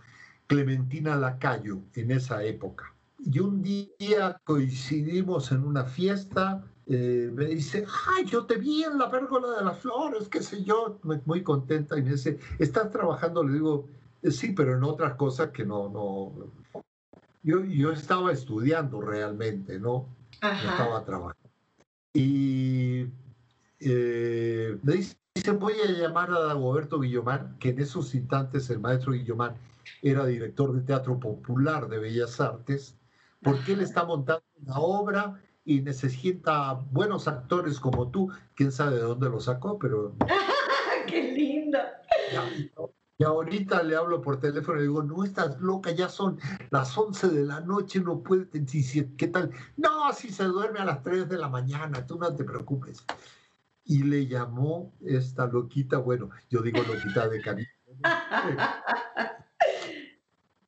[0.48, 2.94] Clementina Lacayo en esa época.
[3.20, 9.00] Y un día coincidimos en una fiesta, eh, me dice, ay, yo te vi en
[9.00, 13.44] la pérgola de las flores, qué sé yo, muy contenta, y me dice, ¿estás trabajando?
[13.44, 13.88] Le digo,
[14.22, 16.34] eh, sí, pero en otras cosas que no, no.
[17.41, 20.08] Yo, yo estaba estudiando realmente, ¿no?
[20.41, 21.50] No estaba trabajando.
[22.13, 23.08] Y
[23.80, 25.18] eh, me dice,
[25.52, 29.56] voy a llamar a Dagoberto Guillomar, que en esos instantes el maestro Guillomar
[30.02, 32.98] era director de Teatro Popular de Bellas Artes,
[33.41, 38.32] porque él está montando una obra y necesita buenos actores como tú.
[38.56, 40.15] Quién sabe de dónde lo sacó, pero.
[41.08, 41.78] ¡Qué lindo!
[43.17, 46.38] Y ahorita le hablo por teléfono y digo, no estás loca, ya son
[46.69, 48.50] las 11 de la noche, no puede,
[49.17, 49.52] ¿qué tal?
[49.78, 53.06] No, si se duerme a las 3 de la mañana, tú no te preocupes.
[53.86, 57.69] Y le llamó esta loquita, bueno, yo digo loquita de cariño.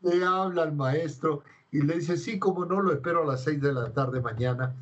[0.01, 3.59] le habla al maestro y le dice, sí, como no, lo espero a las seis
[3.61, 4.75] de la tarde mañana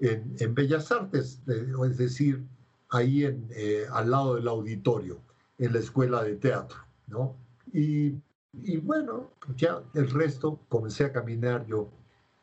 [0.00, 2.42] en, en Bellas Artes, es decir,
[2.90, 5.20] ahí en, eh, al lado del auditorio,
[5.58, 7.36] en la escuela de teatro, ¿no?
[7.72, 8.14] Y,
[8.52, 11.88] y bueno, pues ya el resto comencé a caminar yo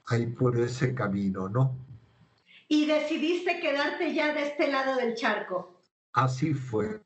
[0.08, 1.76] ahí por ese camino, ¿no?
[2.72, 5.82] Y decidiste quedarte ya de este lado del charco.
[6.14, 7.02] Así fue,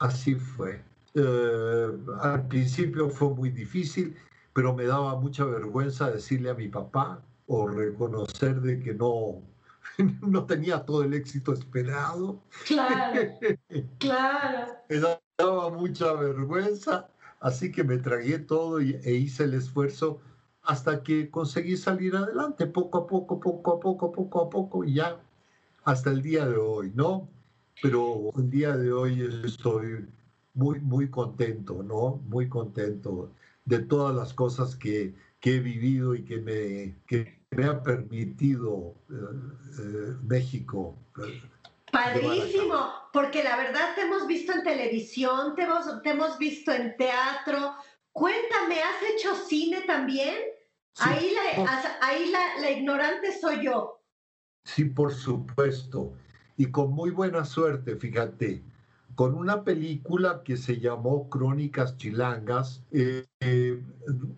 [0.00, 0.82] así fue.
[1.14, 1.88] Eh,
[2.20, 4.16] al principio fue muy difícil,
[4.52, 9.40] pero me daba mucha vergüenza decirle a mi papá o reconocer de que no,
[10.20, 12.42] no tenía todo el éxito esperado.
[12.66, 13.20] Claro,
[13.98, 14.72] claro.
[14.88, 14.98] Me
[15.38, 17.08] daba mucha vergüenza,
[17.38, 20.20] así que me tragué todo y, e hice el esfuerzo
[20.68, 24.94] hasta que conseguí salir adelante, poco a poco, poco a poco, poco a poco, y
[24.94, 25.18] ya
[25.84, 27.26] hasta el día de hoy, ¿no?
[27.82, 30.06] Pero el día de hoy estoy
[30.52, 32.20] muy, muy contento, ¿no?
[32.28, 33.32] Muy contento
[33.64, 38.94] de todas las cosas que, que he vivido y que me, que me ha permitido
[39.08, 40.98] eh, eh, México.
[41.18, 41.40] Eh,
[41.90, 46.94] Padrísimo, porque la verdad te hemos visto en televisión, te hemos, te hemos visto en
[46.98, 47.74] teatro.
[48.12, 50.57] Cuéntame, ¿has hecho cine también?
[51.00, 54.00] Ahí la, ahí la, la ignorante soy yo.
[54.64, 56.12] Sí, por supuesto.
[56.56, 58.62] Y con muy buena suerte, fíjate
[59.18, 62.84] con una película que se llamó Crónicas Chilangas.
[62.92, 63.82] Eh, eh,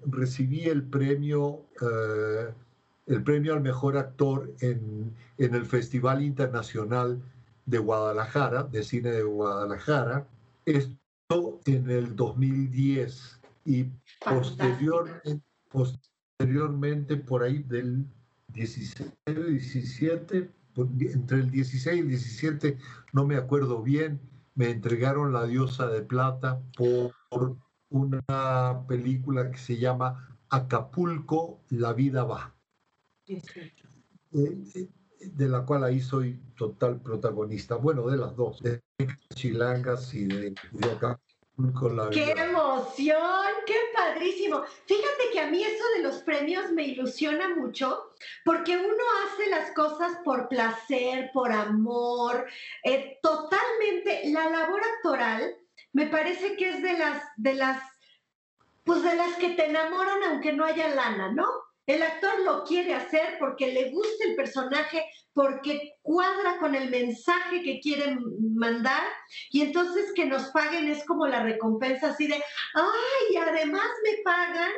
[0.06, 2.54] recibí el premio, eh,
[3.06, 7.20] el premio al mejor actor en, en, el Festival Internacional
[7.66, 10.26] de Guadalajara, de Cine de Guadalajara.
[10.64, 13.84] Esto en el 2010 y
[14.24, 15.44] posteriormente,
[16.40, 18.06] posteriormente, por ahí del
[18.48, 22.78] 16, 17, entre el 16 y el 17,
[23.12, 24.20] no me acuerdo bien,
[24.54, 27.14] me entregaron La diosa de plata por
[27.90, 32.54] una película que se llama Acapulco, la vida va.
[33.26, 33.42] Eh,
[34.32, 34.88] eh,
[35.20, 37.74] de la cual ahí soy total protagonista.
[37.76, 38.80] Bueno, de las dos, de
[39.34, 41.20] Chilangas y de, de Acapulco.
[42.10, 42.34] ¡Qué
[42.80, 43.52] emoción!
[43.66, 44.62] ¡Qué padrísimo!
[44.86, 48.12] Fíjate que a mí eso de los premios me ilusiona mucho
[48.44, 52.46] porque uno hace las cosas por placer, por amor,
[52.84, 54.22] eh, totalmente.
[54.30, 55.56] La labor actoral
[55.92, 57.82] me parece que es de las, de las,
[58.84, 61.48] pues de las que te enamoran aunque no haya lana, ¿no?
[61.90, 67.62] El actor lo quiere hacer porque le gusta el personaje, porque cuadra con el mensaje
[67.62, 68.20] que quieren
[68.54, 69.02] mandar
[69.50, 72.36] y entonces que nos paguen es como la recompensa así de,
[72.74, 74.70] ay, además me pagan,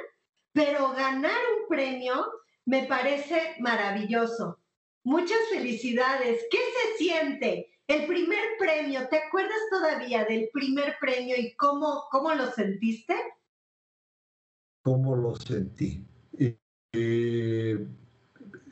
[0.54, 2.32] pero ganar un premio
[2.64, 4.58] me parece maravilloso.
[5.04, 6.46] Muchas felicidades.
[6.50, 7.78] ¿Qué se siente?
[7.88, 13.14] El primer premio, ¿te acuerdas todavía del primer premio y cómo, cómo lo sentiste?
[14.82, 16.06] ¿Cómo lo sentí?
[16.94, 17.86] Eh,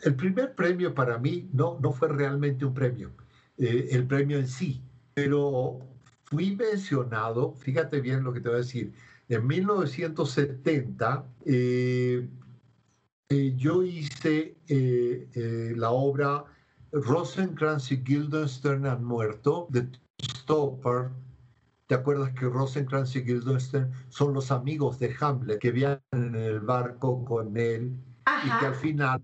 [0.02, 3.12] el primer premio para mí no, no fue realmente un premio,
[3.56, 4.82] eh, el premio en sí,
[5.14, 5.78] pero
[6.24, 8.92] fui mencionado, fíjate bien lo que te voy a decir,
[9.26, 12.28] en 1970 eh,
[13.56, 14.56] yo hice
[15.76, 16.44] la obra
[16.92, 19.88] Rosencrantz y Guildenstern han muerto de
[20.20, 21.10] Stopper.
[21.86, 26.60] ¿Te acuerdas que Rosencrantz y Guildenstern son los amigos de Hamlet que viajan en el
[26.60, 27.96] barco con él
[28.44, 29.22] y que al final,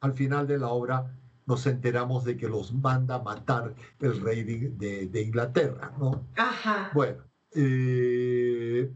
[0.00, 1.12] al final de la obra
[1.46, 6.26] nos enteramos de que los manda a matar el rey de, Inglaterra, ¿no?
[6.36, 6.90] Ajá.
[6.92, 8.92] Bueno, eh,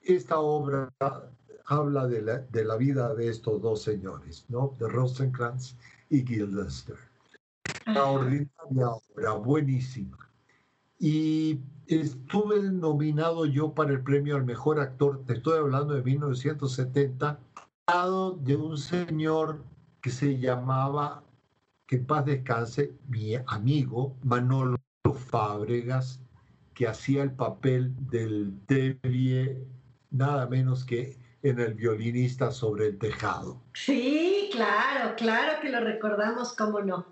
[0.00, 0.90] esta obra
[1.66, 4.74] habla de la, de la, vida de estos dos señores, ¿no?
[4.78, 5.76] De Rosencrantz
[6.08, 6.98] y Guildenstern.
[7.86, 10.18] Una ordinaria obra, buenísima.
[10.98, 17.38] Y estuve nominado yo para el premio al mejor actor, te estoy hablando de 1970,
[17.86, 19.64] de un señor
[20.00, 21.24] que se llamaba,
[21.86, 24.76] que en paz descanse, mi amigo Manolo
[25.28, 26.20] Fábregas,
[26.74, 29.66] que hacía el papel del Tevie,
[30.10, 33.60] nada menos que en el violinista sobre el tejado.
[33.74, 37.04] Sí, claro, claro que lo recordamos, cómo no.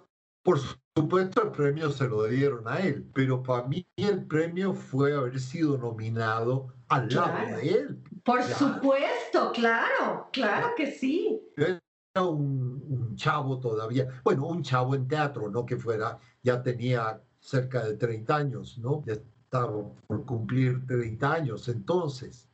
[0.45, 0.61] Por
[0.97, 5.41] supuesto, el premio se lo dieron a él, pero para mí el premio fue haber
[5.41, 8.03] sido nominado al lado de él.
[8.25, 11.41] Por supuesto, claro, claro que sí.
[11.57, 11.81] Era
[12.25, 17.97] un, chavo todavía, bueno, un chavo en teatro, no que fuera, ya tenía cerca de
[17.97, 19.03] 30 años, ¿no?
[19.05, 19.73] Ya estaba
[20.07, 22.49] por cumplir 30 años entonces.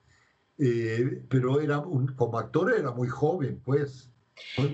[0.59, 4.11] Eh, pero era un, como actor era muy joven, pues.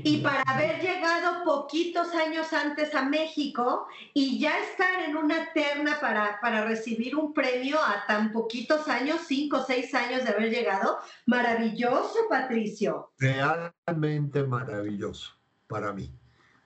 [0.02, 5.98] Y para haber llegado poquitos años antes a México y ya estar en una terna
[6.00, 10.50] para, para recibir un premio a tan poquitos años, cinco o seis años de haber
[10.50, 13.12] llegado, maravilloso, Patricio.
[13.18, 15.32] Realmente maravilloso
[15.66, 16.12] para mí.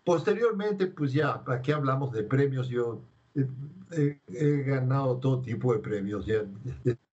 [0.05, 3.03] Posteriormente, pues ya, aquí hablamos de premios, yo
[3.90, 6.44] he, he ganado todo tipo de premios, ya,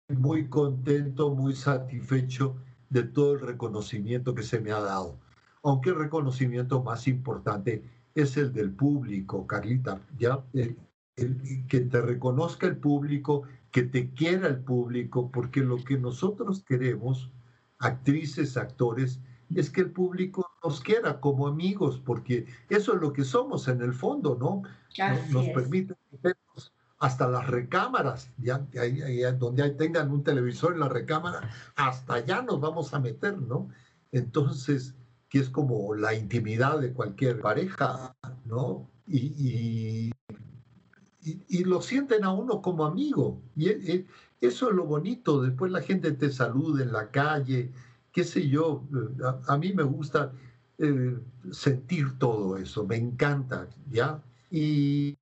[0.08, 2.56] muy contento, muy satisfecho
[2.88, 5.18] de todo el reconocimiento que se me ha dado
[5.62, 7.82] aunque el reconocimiento más importante
[8.14, 10.42] es el del público, Carlita, ¿ya?
[10.54, 13.42] que te reconozca el público,
[13.72, 17.30] que te quiera el público, porque lo que nosotros queremos,
[17.78, 19.20] actrices, actores,
[19.54, 23.80] es que el público nos quiera como amigos, porque eso es lo que somos en
[23.82, 24.62] el fondo, ¿no?
[25.30, 28.66] nos permite meternos hasta las recámaras, ya,
[29.38, 33.68] donde tengan un televisor en la recámara, hasta allá nos vamos a meter, ¿no?
[34.10, 34.94] Entonces,
[35.28, 38.90] que es como la intimidad de cualquier pareja, ¿no?
[39.06, 40.10] Y,
[41.20, 43.42] y, lo sienten a uno como amigo.
[43.54, 44.06] Y e, e,
[44.40, 45.42] eso es lo bonito.
[45.42, 47.72] Después la gente te saluda en la calle,
[48.12, 48.84] qué sé yo.
[49.46, 50.32] A, mí me gusta
[50.78, 51.18] eh,
[51.50, 54.22] sentir todo eso, me encanta, ¿ya?
[54.50, 55.18] Y,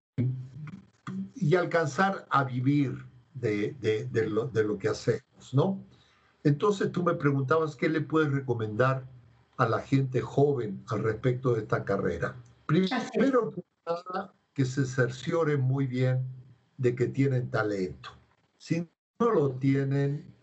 [1.57, 3.05] alcanzar a vivir
[3.35, 5.83] de, de, lo, de lo que hacemos, ¿no?
[6.45, 9.07] Entonces tú me preguntabas qué le puedes recomendar
[9.57, 12.37] a la gente joven al respecto de esta carrera.
[12.67, 13.53] Primero
[14.53, 16.27] que se cercioren muy bien
[16.79, 18.11] de que tienen talento.
[18.59, 18.89] Si
[19.19, 20.35] no lo tienen,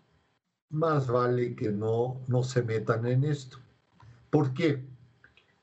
[0.69, 3.57] más vale que no, no se metan en esto.
[4.29, 4.83] ¿Por qué?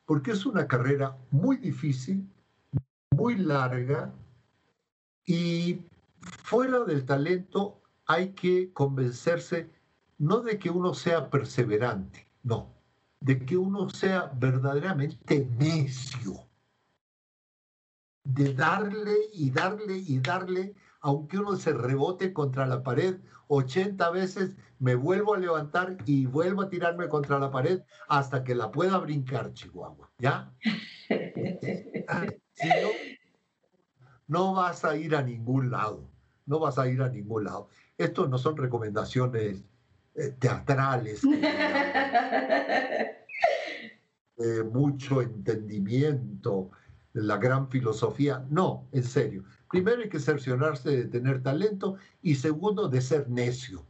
[0.04, 2.28] Porque es una carrera muy difícil,
[3.10, 4.12] muy larga
[5.24, 5.80] y
[6.20, 9.70] fuera del talento hay que convencerse
[10.18, 12.68] no de que uno sea perseverante, no,
[13.20, 16.48] de que uno sea verdaderamente necio,
[18.24, 24.56] de darle y darle y darle, aunque uno se rebote contra la pared 80 veces,
[24.78, 28.96] me vuelvo a levantar y vuelvo a tirarme contra la pared hasta que la pueda
[28.98, 30.52] brincar, Chihuahua, ¿ya?
[32.52, 32.88] Si no,
[34.26, 36.10] no vas a ir a ningún lado,
[36.44, 37.68] no vas a ir a ningún lado.
[37.96, 39.64] Estos no son recomendaciones
[40.14, 41.22] eh, teatrales,
[44.36, 46.70] eh, mucho entendimiento,
[47.12, 48.44] la gran filosofía.
[48.50, 49.44] No, en serio.
[49.70, 53.86] Primero hay que cerciorarse de tener talento y segundo de ser necio.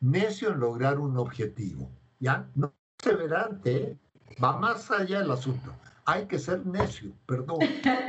[0.00, 1.90] Necio en lograr un objetivo.
[2.20, 2.48] ¿Ya?
[2.54, 3.98] No perseverante, ¿eh?
[4.42, 5.74] va más allá del asunto.
[6.06, 7.58] Hay que ser necio, perdón.
[7.82, 8.00] ¡Qué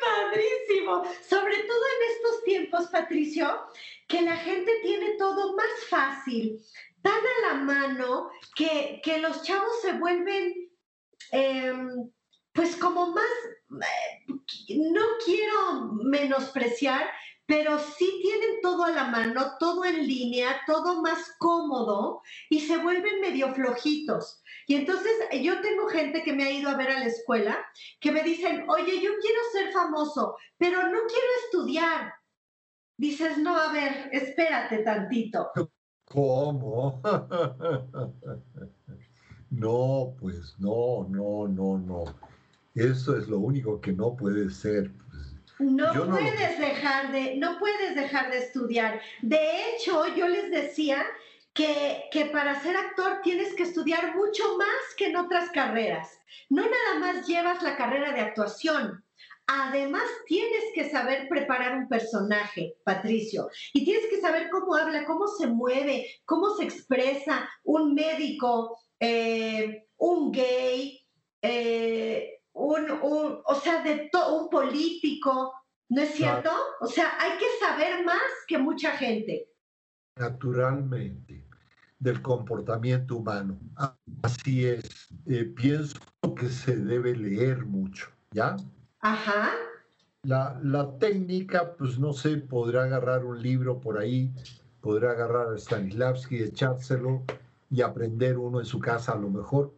[0.00, 1.04] padrísimo!
[1.28, 3.48] Sobre todo en estos tiempos, Patricio,
[4.08, 6.58] que la gente tiene todo más fácil,
[7.02, 10.54] tan a la mano, que, los chavos se vuelven,
[11.30, 12.10] em,
[12.52, 13.30] pues como más,
[13.82, 14.34] eh,
[14.76, 17.08] no quiero menospreciar,
[17.46, 22.76] pero sí tienen todo a la mano, todo en línea, todo más cómodo y se
[22.76, 24.42] vuelven medio flojitos.
[24.66, 27.58] Y entonces yo tengo gente que me ha ido a ver a la escuela
[28.00, 32.12] que me dicen, oye, yo quiero ser famoso, pero no quiero estudiar
[32.98, 35.50] dices, no, a ver, espérate tantito.
[36.04, 37.00] ¿Cómo?
[39.50, 42.04] No, pues no, no, no, no.
[42.74, 44.92] Eso es lo único que no puede ser.
[45.58, 49.00] No puedes dejar de, no puedes dejar de estudiar.
[49.22, 51.02] De hecho, yo les decía
[51.54, 56.20] que, que, para ser actor tienes que estudiar mucho más que en otras carreras.
[56.50, 59.02] No nada más llevas la carrera de actuación,
[59.50, 65.26] Además, tienes que saber preparar un personaje, Patricio, y tienes que saber cómo habla, cómo
[65.26, 71.00] se mueve, cómo se expresa un médico, eh, un gay,
[71.40, 72.90] eh, un,
[73.46, 75.54] o sea, de un político,
[75.88, 76.50] ¿no es cierto?
[76.82, 79.48] O sea, hay que saber más que mucha gente.
[80.16, 81.46] Naturalmente,
[81.98, 83.58] del comportamiento humano.
[84.22, 85.08] Así es.
[85.26, 85.98] Eh, pienso
[86.36, 88.54] que se debe leer mucho, ¿ya?
[89.08, 89.52] Ajá.
[90.22, 94.34] La, la, técnica, pues no sé, podrá agarrar un libro por ahí,
[94.82, 97.24] podrá agarrar a Stanislavski, echárselo
[97.70, 99.74] y aprender uno en su casa a lo mejor,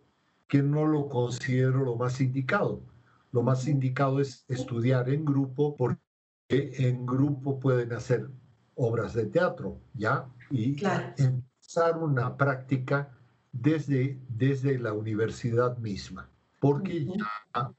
[0.48, 2.82] que no lo considero lo más indicado.
[3.30, 6.00] Lo más indicado es estudiar en grupo, porque
[6.48, 8.28] en grupo pueden hacer
[8.74, 10.28] obras de teatro, ¿ya?
[10.50, 10.76] Y
[11.18, 13.16] empezar una práctica
[13.52, 16.28] desde, desde la universidad misma,
[16.58, 17.72] porque ya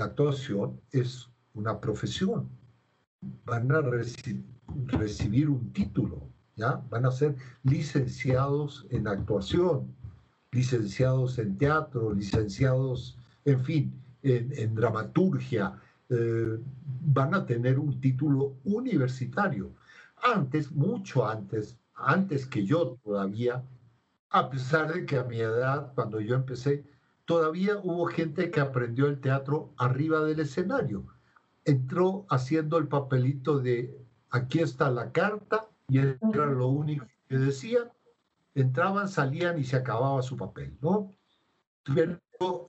[0.00, 2.48] la actuación es una profesión.
[3.44, 6.22] Van a recibir un título,
[6.56, 6.82] ¿ya?
[6.88, 9.94] Van a ser licenciados en actuación,
[10.52, 13.92] licenciados en teatro, licenciados, en fin,
[14.22, 15.78] en, dramaturgia.
[16.08, 16.58] Eh,
[17.04, 19.70] van a tener un título universitario.
[20.22, 23.62] Antes, mucho antes, antes que yo todavía,
[24.30, 26.84] a pesar de que a mi edad, cuando yo empecé,
[27.30, 31.06] todavía hubo gente que aprendió el teatro arriba del escenario.
[31.64, 37.88] Entró haciendo el papelito de aquí está la carta y era lo único que decían.
[38.56, 41.12] Entraban, salían y se acababa su papel, ¿no?
[41.84, 42.18] Pero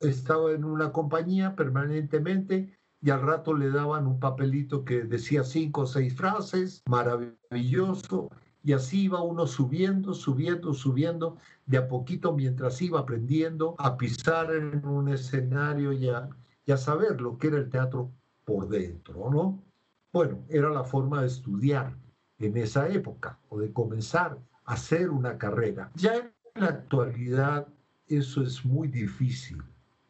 [0.02, 5.82] estaba en una compañía permanentemente y al rato le daban un papelito que decía cinco
[5.82, 8.30] o seis frases, maravilloso,
[8.64, 14.54] Y así iba uno subiendo, subiendo, subiendo, de a poquito mientras iba aprendiendo a pisar
[14.54, 16.30] en un escenario y a,
[16.66, 18.12] y a saber lo que era el teatro
[18.46, 19.64] por dentro, ¿no?
[20.14, 21.96] Bueno, era la forma de estudiar
[22.38, 25.92] en esa época o de comenzar a hacer una carrera.
[25.96, 27.68] Ya en la actualidad
[28.08, 29.64] eso es muy difícil,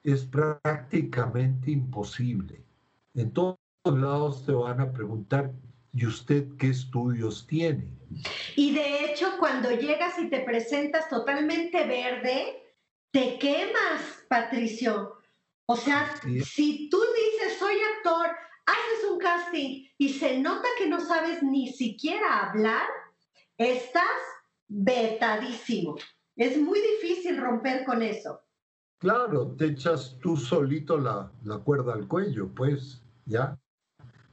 [0.04, 2.64] es prácticamente imposible.
[3.14, 5.52] En todos lados te van a preguntar,
[5.94, 7.92] ¿y usted qué estudios tiene?
[8.56, 12.62] Y de hecho, cuando llegas y te presentas totalmente verde,
[13.12, 15.18] te quemas, Patricio.
[15.66, 16.14] O sea,
[16.44, 18.28] si tú dices, soy actor,
[18.66, 22.88] haces un casting y se nota que no sabes ni siquiera hablar,
[23.58, 24.06] estás
[24.68, 25.96] vetadísimo.
[26.36, 28.42] Es muy difícil romper con eso.
[28.98, 33.58] Claro, te echas tú solito la, la cuerda al cuello, pues, ya.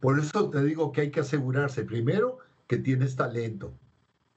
[0.00, 3.76] Por eso te digo que hay que asegurarse, primero, que tienes talento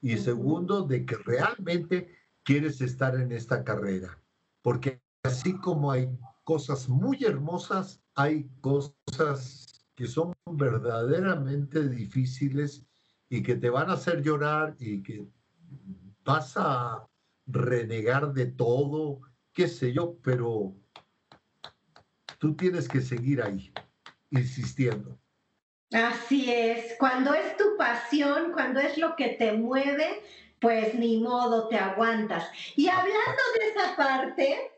[0.00, 4.18] y segundo, de que realmente quieres estar en esta carrera.
[4.62, 6.08] Porque así como hay
[6.44, 12.84] cosas muy hermosas, hay cosas que son verdaderamente difíciles
[13.28, 15.26] y que te van a hacer llorar y que
[16.24, 17.06] vas a
[17.46, 19.20] renegar de todo,
[19.52, 20.74] qué sé yo, pero
[22.38, 23.72] tú tienes que seguir ahí,
[24.30, 25.21] insistiendo.
[25.92, 30.22] Así es, cuando es tu pasión, cuando es lo que te mueve,
[30.58, 32.48] pues ni modo, te aguantas.
[32.76, 34.72] Y hablando de esa parte,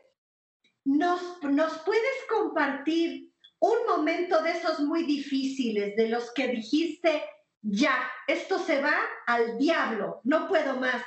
[0.83, 7.23] ¿nos, nos puedes compartir un momento de esos muy difíciles, de los que dijiste,
[7.61, 7.97] ya,
[8.27, 11.01] esto se va al diablo, no puedo más?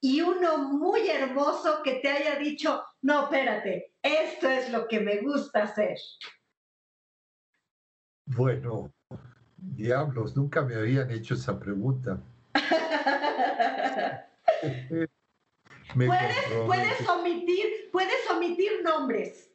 [0.00, 5.18] Y uno muy hermoso que te haya dicho, no, espérate, esto es lo que me
[5.18, 5.96] gusta hacer.
[8.24, 8.92] Bueno,
[9.62, 12.20] Diablos, nunca me habían hecho esa pregunta.
[15.94, 19.50] puedes, omitir, puedes omitir nombres.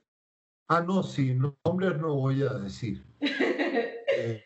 [0.70, 3.04] Ah, no, sí, nombres no voy a decir.
[4.20, 4.44] Eh,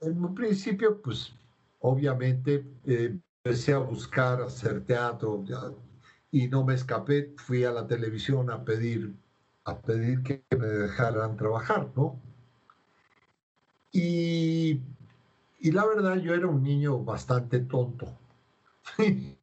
[0.00, 1.32] en un principio, pues,
[1.78, 5.44] obviamente, eh, empecé a buscar hacer teatro
[6.32, 7.32] y no me escapé.
[7.36, 9.14] Fui a la televisión a pedir,
[9.64, 12.20] a pedir que me dejaran trabajar, ¿no?
[13.98, 14.80] Y,
[15.72, 18.06] la verdad, yo era un niño bastante tonto.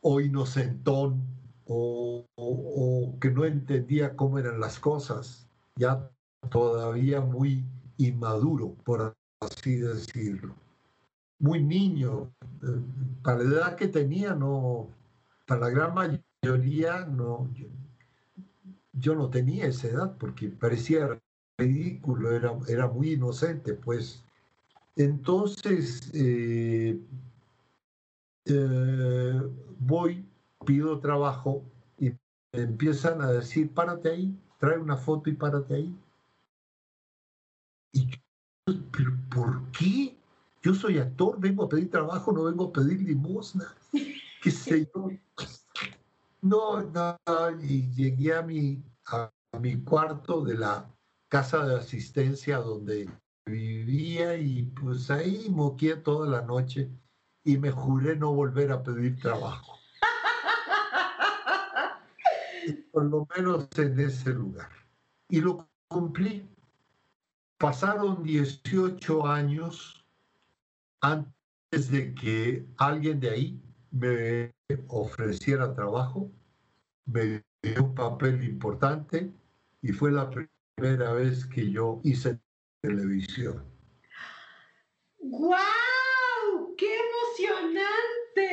[0.00, 1.24] o inocentón,
[1.66, 6.08] o, o, que no entendía cómo eran las cosas, ya
[6.50, 7.64] todavía muy
[7.96, 10.54] inmaduro, por así decirlo.
[11.40, 12.32] Muy niño,
[13.22, 14.88] para la edad que tenía, no,
[15.46, 17.66] para la gran mayoría, no, yo,
[18.92, 21.20] yo no tenía esa edad porque parecía
[21.58, 24.24] ridículo, era, era muy inocente, pues.
[24.96, 26.98] Entonces, eh,
[28.46, 29.40] eh,
[29.78, 30.24] voy,
[30.64, 31.64] pido trabajo
[31.98, 32.10] y
[32.52, 35.98] me empiezan a decir, párate ahí, trae una foto y párate ahí.
[37.92, 38.18] Y yo,
[38.92, 40.16] ¿pero por qué?
[40.62, 43.74] Yo soy actor, vengo a pedir trabajo, no vengo a pedir limosna.
[44.42, 45.10] ¿Qué sé yo?
[46.40, 47.16] No, no,
[47.62, 50.88] y llegué a mi, a mi cuarto de la
[51.28, 53.10] casa de asistencia donde
[53.46, 56.90] vivía y pues ahí moqué toda la noche
[57.44, 59.78] y me juré no volver a pedir trabajo.
[62.92, 64.70] Por lo menos en ese lugar.
[65.28, 66.48] Y lo cumplí.
[67.58, 70.06] Pasaron 18 años
[71.00, 74.54] antes de que alguien de ahí me
[74.88, 76.30] ofreciera trabajo,
[77.06, 79.32] me dio un papel importante
[79.82, 82.38] y fue la primera vez que yo hice
[82.80, 83.64] televisión.
[85.18, 86.74] ¡Guau!
[86.76, 88.48] ¡Qué emocionante!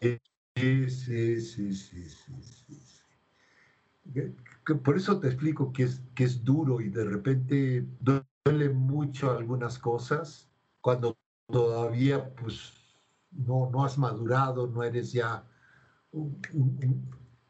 [0.00, 2.34] Sí, sí, sí, sí, sí,
[4.84, 9.78] Por eso te explico que es, que es duro y de repente duele mucho algunas
[9.78, 12.72] cosas cuando todavía pues
[13.30, 15.44] no, no has madurado, no eres ya...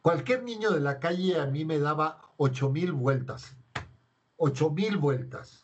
[0.03, 3.60] cualquier niño de la calle a mí me daba ocho mil vueltas
[4.41, 5.61] ocho mil vueltas.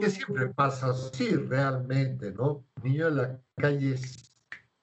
[0.00, 2.64] Que siempre pasa así realmente, ¿no?
[2.82, 3.96] Niño en la calle,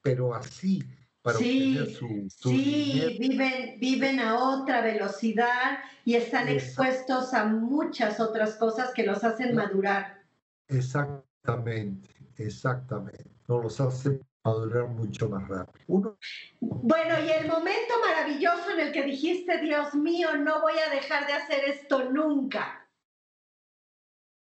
[0.04, 0.84] pero así,
[1.24, 8.56] para sí, su, Sí, viven, viven a otra velocidad y están expuestos a muchas otras
[8.56, 10.22] cosas que los hacen madurar.
[10.68, 13.26] Exactamente, exactamente.
[13.48, 16.18] No los hacen madurar mucho más rápido.
[16.60, 21.28] Bueno, y el momento maravilloso en el que dijiste, Dios mío, no voy a dejar
[21.28, 22.88] de hacer esto nunca.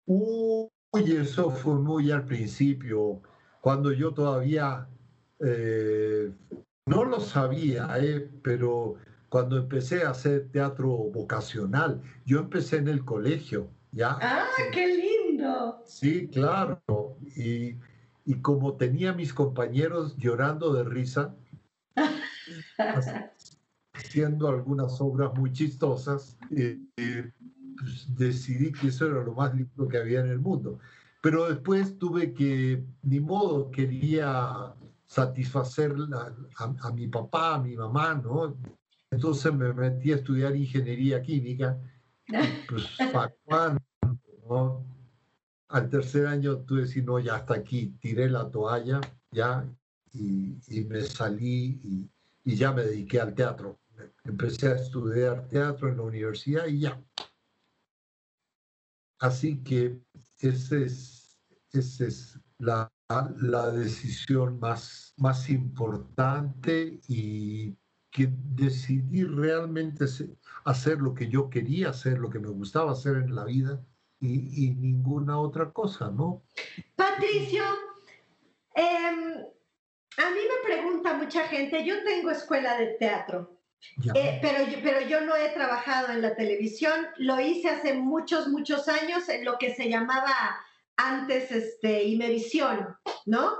[0.06, 3.22] Uy, eso fue muy al principio.
[3.62, 4.88] cuando yo todavía
[5.40, 6.32] eh,
[6.86, 8.96] no lo sabía, eh, pero
[9.30, 14.18] cuando empecé a hacer teatro vocacional, yo empecé en el colegio, ¿ya?
[14.20, 15.84] ¡Ah, qué lindo!
[15.86, 16.82] Sí, claro.
[17.36, 17.78] Y,
[18.26, 21.36] y como tenía mis compañeros llorando de risa,
[23.93, 26.80] haciendo algunas obras muy chistosas, eh,
[27.78, 30.80] pues decidí que eso era lo más lindo que había en el mundo.
[31.22, 34.74] Pero después tuve que, ni modo, quería
[35.05, 35.95] satisfacer
[36.57, 38.57] a, mi papá, a mi mamá, ¿no?
[39.11, 41.78] Entonces me metí a estudiar ingeniería química.
[42.67, 42.86] Pues,
[44.49, 44.91] ¿no?
[45.72, 48.99] Al tercer año que decir, no, ya hasta aquí, tiré la toalla,
[49.32, 49.65] ya,
[50.13, 52.09] y, me salí y,
[52.43, 53.80] y ya me dediqué al teatro.
[54.26, 57.01] Empecé a estudiar teatro en la universidad y ya.
[59.19, 60.01] Así que
[60.39, 61.38] esa es,
[61.72, 62.91] ese es la,
[63.39, 67.78] la, decisión más, más importante y
[68.09, 70.05] que decidí realmente
[70.65, 73.82] hacer lo que yo quería hacer, lo que me gustaba hacer en la vida
[74.22, 76.43] y, y ninguna otra cosa, ¿no?
[76.95, 77.63] Patricio,
[78.76, 79.34] em,
[80.17, 83.61] a mí me pregunta mucha gente, yo tengo escuela de teatro
[84.13, 88.47] eh, pero, yo, pero yo no he trabajado en la televisión, lo hice hace muchos,
[88.47, 90.34] muchos años en lo que se llamaba
[90.97, 92.95] antes este, Imevisión,
[93.26, 93.53] ¿no?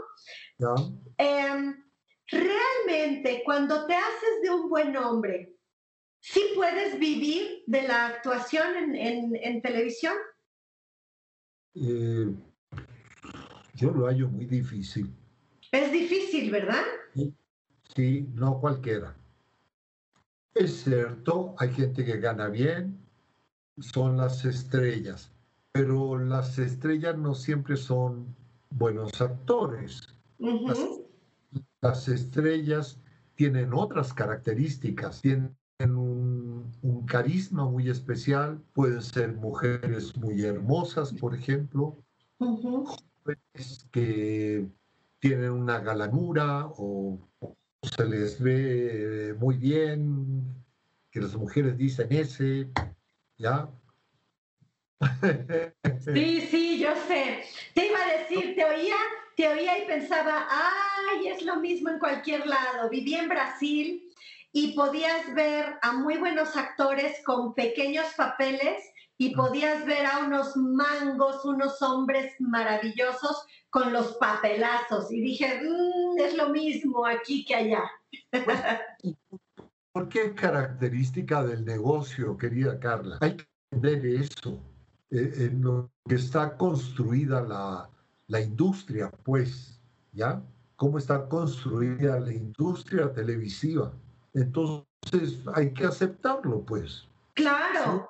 [1.18, 1.84] Em,
[2.28, 5.56] realmente, cuando te haces de un buen hombre,
[6.20, 10.14] ¿sí puedes vivir de la actuación en, en, televisión?
[11.76, 12.34] Eh,
[13.76, 15.14] yo lo hallo muy difícil.
[15.72, 16.84] Es difícil, ¿verdad?
[17.96, 19.16] sí no cualquiera.
[20.54, 23.00] Es cierto, hay gente que gana bien,
[23.80, 25.32] son las estrellas,
[25.72, 28.36] pero las estrellas no siempre son
[28.70, 30.16] buenos actores.
[31.82, 33.00] las, estrellas
[33.36, 36.21] tienen otras características, tienen un,
[37.12, 41.98] carisma muy especial, pueden ser mujeres muy hermosas, por ejemplo,
[43.92, 44.66] que
[45.20, 47.20] tienen una galanura o
[47.84, 50.56] se les ve muy bien,
[51.12, 52.70] que las mujeres dicen ese,
[53.38, 53.70] ¿ya?
[56.14, 57.44] Sí, sí, yo sé.
[57.76, 58.96] Te iba a decir, te oía,
[59.36, 62.90] te oía y pensaba, ay, es lo mismo en cualquier lado.
[62.90, 64.11] Viví en Brasil
[64.54, 68.84] y podías ver a muy buenos actores con pequeños papeles
[69.18, 75.12] y podías ver a unos mangos, unos hombres maravillosos con los papelazos.
[75.12, 77.84] Y dije, mm, es lo mismo aquí que allá.
[79.94, 83.18] ¿Por qué característica del negocio, querida Carla?
[83.22, 84.60] Hay que entender eso,
[85.10, 87.90] eh, en lo que está construida la,
[88.28, 89.80] la industria, pues,
[90.14, 90.42] ¿ya?
[90.78, 93.94] Cómo está construida la industria televisiva.
[94.34, 97.08] Entonces hay que aceptarlo, pues.
[97.34, 98.10] Claro.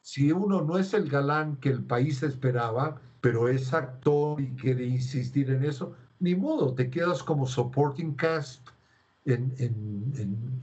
[0.00, 4.84] Si uno no es el galán que el país esperaba, pero es actor y quiere
[4.84, 8.68] insistir en eso, ni modo, te quedas como supporting cast
[9.24, 9.54] en,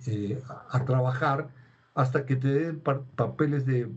[0.05, 1.49] eh, a, trabajar
[1.93, 3.89] hasta que te den papeles de,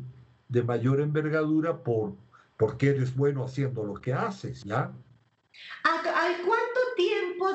[0.49, 2.15] de, mayor envergadura por,
[2.57, 4.93] porque eres bueno haciendo lo que haces, ¿ya?
[5.85, 6.62] ¿Al cuánto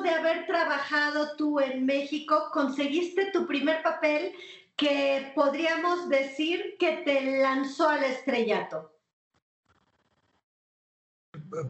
[0.02, 4.34] de haber trabajado tú en México conseguiste tu primer papel
[4.76, 8.94] que podríamos decir que te lanzó al estrellato?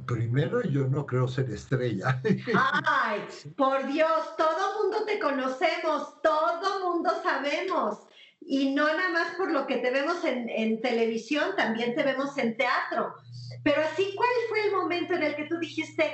[0.06, 2.22] Primero, yo no creo ser estrella.
[2.86, 3.22] Ay,
[3.56, 8.00] por Dios, todo mundo te conocemos, todo mundo sabemos.
[8.42, 12.38] Y no nada más por lo que te vemos en, en televisión, también te vemos
[12.38, 13.16] en teatro.
[13.64, 16.12] Pero así, ¿cuál fue el momento en el que tú dijiste,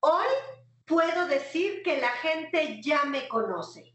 [0.00, 0.26] hoy
[0.84, 3.94] puedo decir que la gente ya me conoce?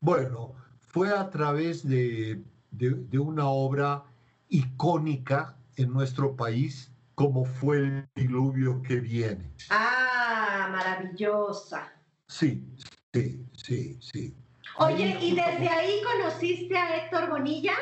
[0.00, 4.04] Bueno, fue a través de, de, una obra
[4.48, 9.52] icónica en nuestro país, como fue el diluvio que viene.
[9.70, 11.92] Ah, maravillosa.
[12.28, 12.64] Sí,
[13.12, 14.36] sí, sí, sí.
[14.78, 17.74] Oye, ¿y desde ahí conociste a Héctor Bonilla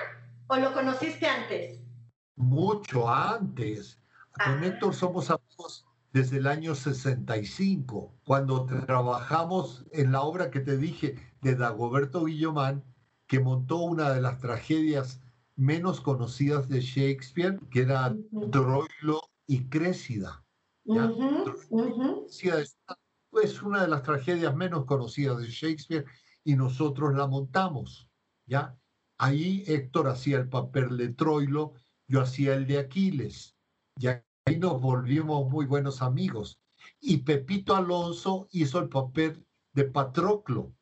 [0.49, 1.80] o lo conociste antes?
[2.36, 3.99] Mucho antes.
[4.45, 4.66] Con ah.
[4.66, 11.16] Héctor somos amigos desde el año 65, cuando trabajamos en la obra que te dije
[11.40, 12.84] de Dagoberto Guillomán,
[13.26, 15.22] que montó una de las tragedias
[15.56, 18.14] menos conocidas de Shakespeare, que era
[18.50, 20.44] Troilo y Crécida.
[23.42, 26.04] Es una de las tragedias menos conocidas de Shakespeare
[26.44, 28.10] y nosotros la montamos.
[28.46, 28.76] ¿ya?
[29.16, 31.72] Ahí Héctor hacía el papel de Troilo,
[32.06, 33.56] yo hacía el de Aquiles.
[33.98, 34.08] Y
[34.45, 36.59] ahí nos volvimos muy buenos amigos.
[37.01, 40.74] y Pepito Alonso hizo el papel de Patroclo.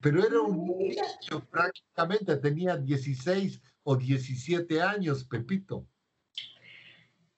[0.00, 5.86] Pero era un niño prácticamente, tenía 16 o 17 años, Pepito.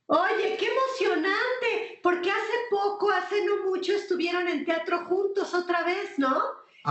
[0.06, 6.18] Oye, qué emocionante, porque hace poco, hace no mucho, estuvieron en teatro juntos otra vez,
[6.18, 6.42] ¿no?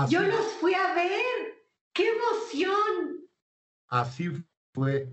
[0.09, 1.65] Yo los fui a ver.
[1.93, 3.29] ¡Qué emoción!
[3.87, 4.31] Así
[4.73, 5.09] fue,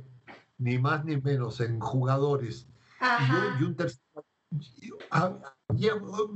[0.59, 2.68] ni más ni menos, en jugadores.
[3.03, 3.76] Y, un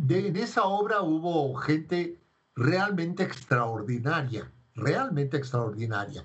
[0.09, 2.21] en esa obra hubo gente
[2.55, 6.25] realmente extraordinaria, realmente extraordinaria.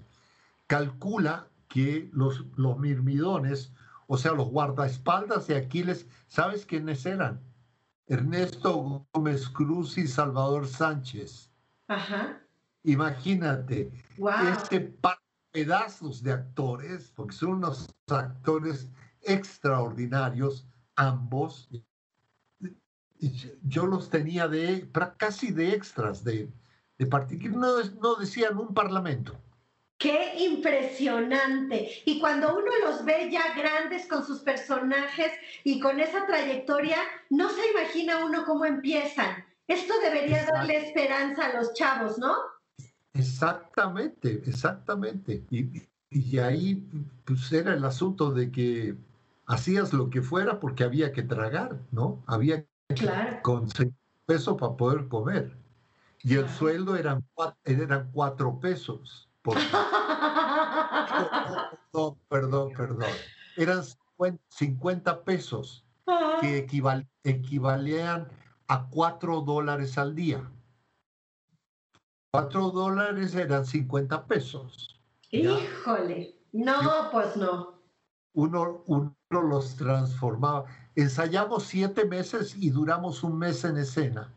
[0.67, 3.73] Calcula que los, los mirmidones,
[4.07, 7.41] o sea, los guardaespaldas de Aquiles, ¿sabes quiénes eran?
[8.07, 11.49] Ernesto Gómez Cruz y Salvador Sánchez.
[11.87, 12.41] Ajá.
[12.83, 13.91] Imagínate,
[14.51, 15.17] este par
[15.53, 18.89] de pedazos de actores, porque son unos actores
[19.23, 21.69] extraordinarios, ambos.
[23.63, 26.49] Yo los tenía de casi de extras, de,
[26.97, 29.39] de no, no decían un parlamento.
[29.97, 32.01] Qué impresionante.
[32.05, 35.31] Y cuando uno los ve ya grandes con sus personajes
[35.63, 36.97] y con esa trayectoria,
[37.29, 39.45] no se imagina uno cómo empiezan.
[39.67, 42.35] Esto debería darle esperanza a los chavos, ¿no?
[43.13, 45.43] Exactamente, exactamente.
[45.51, 46.83] Y, y ahí
[47.23, 48.95] pues, era el asunto de que
[49.51, 52.23] hacías lo que fuera porque había que tragar, ¿no?
[52.25, 53.93] Había que conseguir
[54.25, 55.57] peso para poder comer.
[56.23, 57.27] Y el sueldo eran,
[57.65, 59.29] eran cuatro pesos.
[59.41, 59.57] Por...
[61.91, 63.09] perdón, perdón, perdón.
[63.57, 63.83] Eran
[64.49, 65.83] 50 pesos
[66.39, 66.67] que
[67.23, 68.27] equivalían
[68.67, 70.49] a cuatro dólares al día.
[72.31, 75.01] Cuatro dólares eran 50 pesos.
[75.31, 77.70] Híjole, no, pues no.
[78.33, 80.65] Uno, uno los transformaba.
[80.95, 84.33] Ensayamos siete meses y duramos un mes en escena.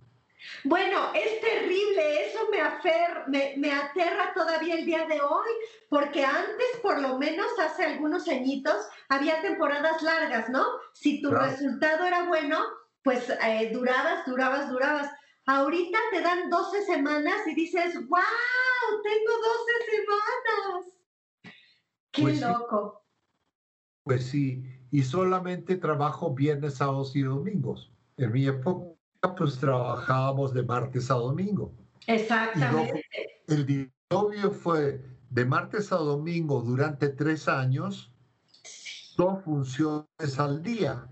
[0.64, 5.48] Bueno, es terrible, eso me, afer, me, aterra todavía el día de hoy,
[5.88, 8.76] porque antes, por lo menos hace algunos añitos,
[9.08, 10.64] había temporadas largas, ¿no?
[10.92, 12.62] Si tu resultado era bueno,
[13.02, 15.10] pues eh, durabas, durabas, durabas.
[15.46, 20.86] Ahorita te dan 12 semanas y dices, wow, tengo 12 semanas.
[22.12, 23.03] Qué pues loco.
[24.04, 27.90] Pues sí, y solamente trabajo viernes, sábados y domingos.
[28.18, 28.94] En mi época,
[29.36, 31.72] pues trabajábamos de martes a domingo.
[32.06, 33.02] Exactamente.
[33.48, 35.00] el diluvio fue
[35.30, 38.12] de martes a domingo durante tres años,
[39.16, 41.08] dos funciones al día.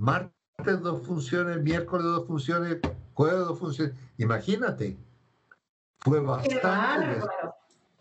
[0.00, 2.78] Martes dos funciones, miércoles dos funciones,
[3.14, 3.94] jueves dos funciones.
[4.18, 4.96] Imagínate,
[6.00, 7.20] fue bastante.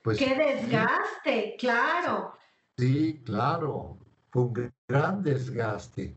[0.01, 2.36] Pues, Qué desgaste, claro.
[2.77, 3.97] Sí, claro,
[4.29, 6.15] fue un gran desgaste.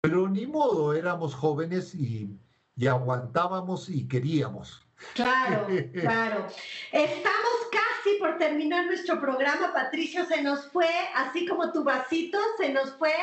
[0.00, 2.38] Pero ni modo, éramos jóvenes y,
[2.76, 4.86] y aguantábamos y queríamos.
[5.14, 6.46] Claro, claro.
[6.92, 12.72] Estamos casi por terminar nuestro programa, Patricio, se nos fue, así como tu vasito, se
[12.72, 13.14] nos fue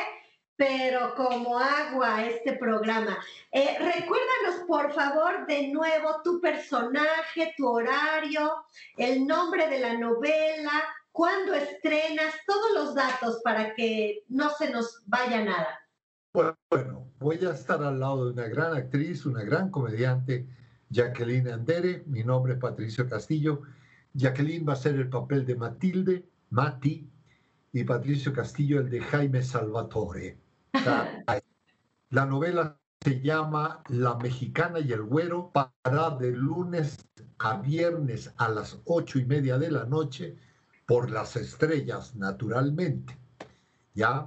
[0.60, 3.18] pero como agua este programa.
[3.50, 8.66] Eh, recuérdanos, por favor, de nuevo tu personaje, tu horario,
[8.98, 15.02] el nombre de la novela, cuándo estrenas, todos los datos para que no se nos
[15.06, 15.78] vaya nada.
[16.32, 20.46] Bueno, voy a estar al lado de una gran actriz, una gran comediante,
[20.88, 22.04] Jacqueline Andere.
[22.06, 23.62] Mi nombre es Patricio Castillo.
[24.14, 27.10] Jacqueline va a ser el papel de Matilde, Mati,
[27.72, 30.38] y Patricio Castillo el de Jaime Salvatore.
[32.10, 36.98] La novela se llama La Mexicana y el Güero, para de lunes
[37.38, 40.36] a viernes a las ocho y media de la noche
[40.90, 43.16] por las estrellas, naturalmente.
[43.94, 44.26] ¿Ya?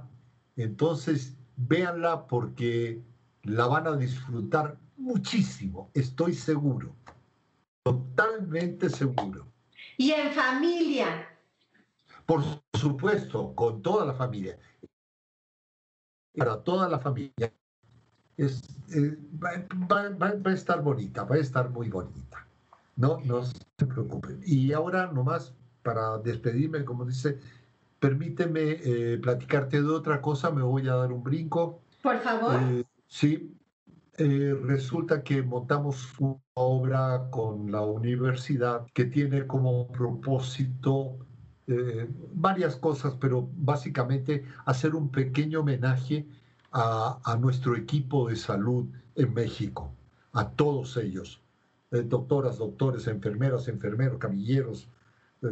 [0.56, 3.02] Entonces, véanla porque
[3.42, 6.96] la van a disfrutar muchísimo, estoy seguro,
[7.82, 9.46] totalmente seguro.
[9.98, 11.28] Y en familia.
[12.24, 12.42] Por
[12.72, 14.58] supuesto, con toda la familia
[16.34, 17.52] para toda la familia.
[18.38, 22.46] Es, eh, va, a estar bonita, va a estar muy bonita.
[22.96, 23.52] No, no se
[23.86, 24.40] preocupen.
[24.46, 25.52] Y ahora nomás
[25.84, 27.38] para despedirme, como dice,
[28.00, 31.82] permíteme eh, platicarte de otra cosa, me voy a dar un brinco.
[32.02, 32.56] Por favor.
[32.60, 33.54] Eh, sí,
[34.16, 41.18] resulta que montamos una obra con la universidad que tiene como propósito
[41.66, 46.26] eh, varias cosas, pero básicamente hacer un pequeño homenaje
[46.72, 49.92] a, nuestro equipo de salud en México,
[50.32, 51.40] a todos ellos,
[51.92, 54.93] eh, doctoras, doctores, enfermeras, enfermeros, camilleros, eh,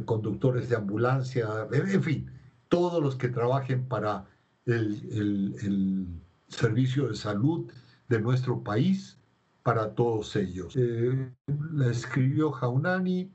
[0.05, 2.30] conductores de ambulancia, en fin,
[2.68, 4.26] todos los que trabajen para
[4.66, 6.09] el,
[6.49, 7.70] servicio de salud
[8.09, 9.18] de nuestro país
[9.62, 10.74] para todos ellos.
[10.76, 11.32] Eh,
[11.72, 13.30] la escribió Jaunani,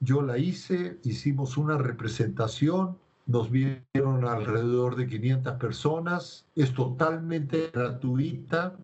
[0.00, 8.76] yo la hice, hicimos una representación, nos vieron alrededor de 500 personas, es totalmente gratuita,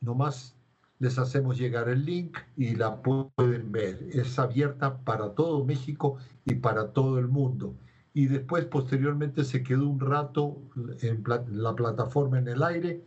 [0.00, 0.57] nomás
[0.98, 4.06] les hacemos llegar el link y la pueden ver.
[4.12, 7.76] Es abierta para todo México y para todo el mundo.
[8.14, 10.62] Y después, posteriormente, se quedó un rato
[11.02, 13.04] en la plataforma en el aire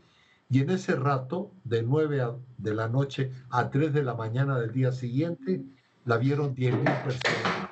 [0.49, 2.21] y en ese rato, de 9
[2.57, 5.63] de la noche a 3 de la mañana del día siguiente,
[6.03, 7.69] la vieron 10.000 personas.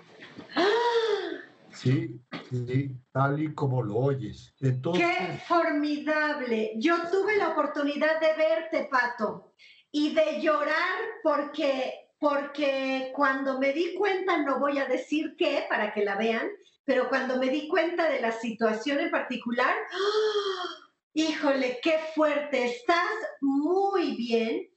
[1.73, 4.53] Sí, sí, tal y como lo oyes.
[4.59, 6.71] Entonces, ¡Qué formidable!
[6.77, 9.53] Yo tuve la oportunidad de verte, Pato,
[9.91, 15.93] y de llorar porque, porque cuando me di cuenta, no voy a decir qué para
[15.93, 16.49] que la vean,
[16.83, 20.89] pero cuando me di cuenta de la situación en particular, ¡ah!
[21.13, 23.11] Híjole, qué fuerte, estás
[23.41, 24.69] muy bien,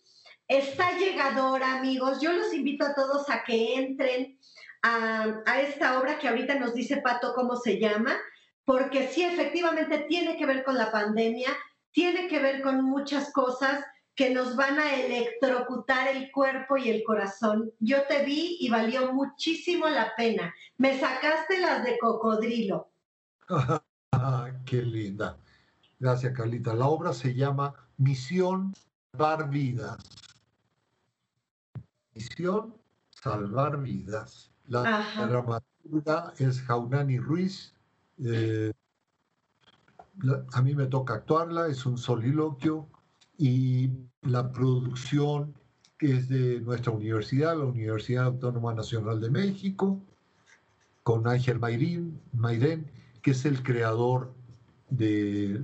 [0.48, 2.20] está llegadora, amigos.
[2.20, 4.38] Yo los invito a todos a que entren
[4.82, 8.18] a, esta obra que ahorita nos dice Pato cómo se llama,
[8.64, 11.50] porque sí, efectivamente tiene que ver con la pandemia,
[11.92, 13.84] tiene que ver con muchas cosas
[14.14, 17.72] que nos van a electrocutar el cuerpo y el corazón.
[17.80, 20.54] Yo te vi y valió muchísimo la pena.
[20.76, 22.90] Me sacaste las de cocodrilo.
[24.66, 25.38] Qué linda.
[25.98, 26.74] Gracias, Carlita.
[26.74, 28.74] La obra se llama Misión
[29.12, 29.98] Salvar Vidas.
[32.14, 32.74] Misión
[33.10, 34.50] Salvar Vidas.
[34.66, 37.74] La dramaturga es Jaunani Ruiz.
[38.24, 38.72] Eh,
[40.52, 42.88] a mí me toca actuarla, es un soliloquio
[43.38, 43.90] y
[44.22, 45.54] la producción
[45.98, 50.00] es de nuestra universidad, la Universidad Autónoma Nacional de México,
[51.02, 52.90] con Ángel Mayrín, Mayrén,
[53.22, 54.32] que es el creador
[54.90, 55.62] de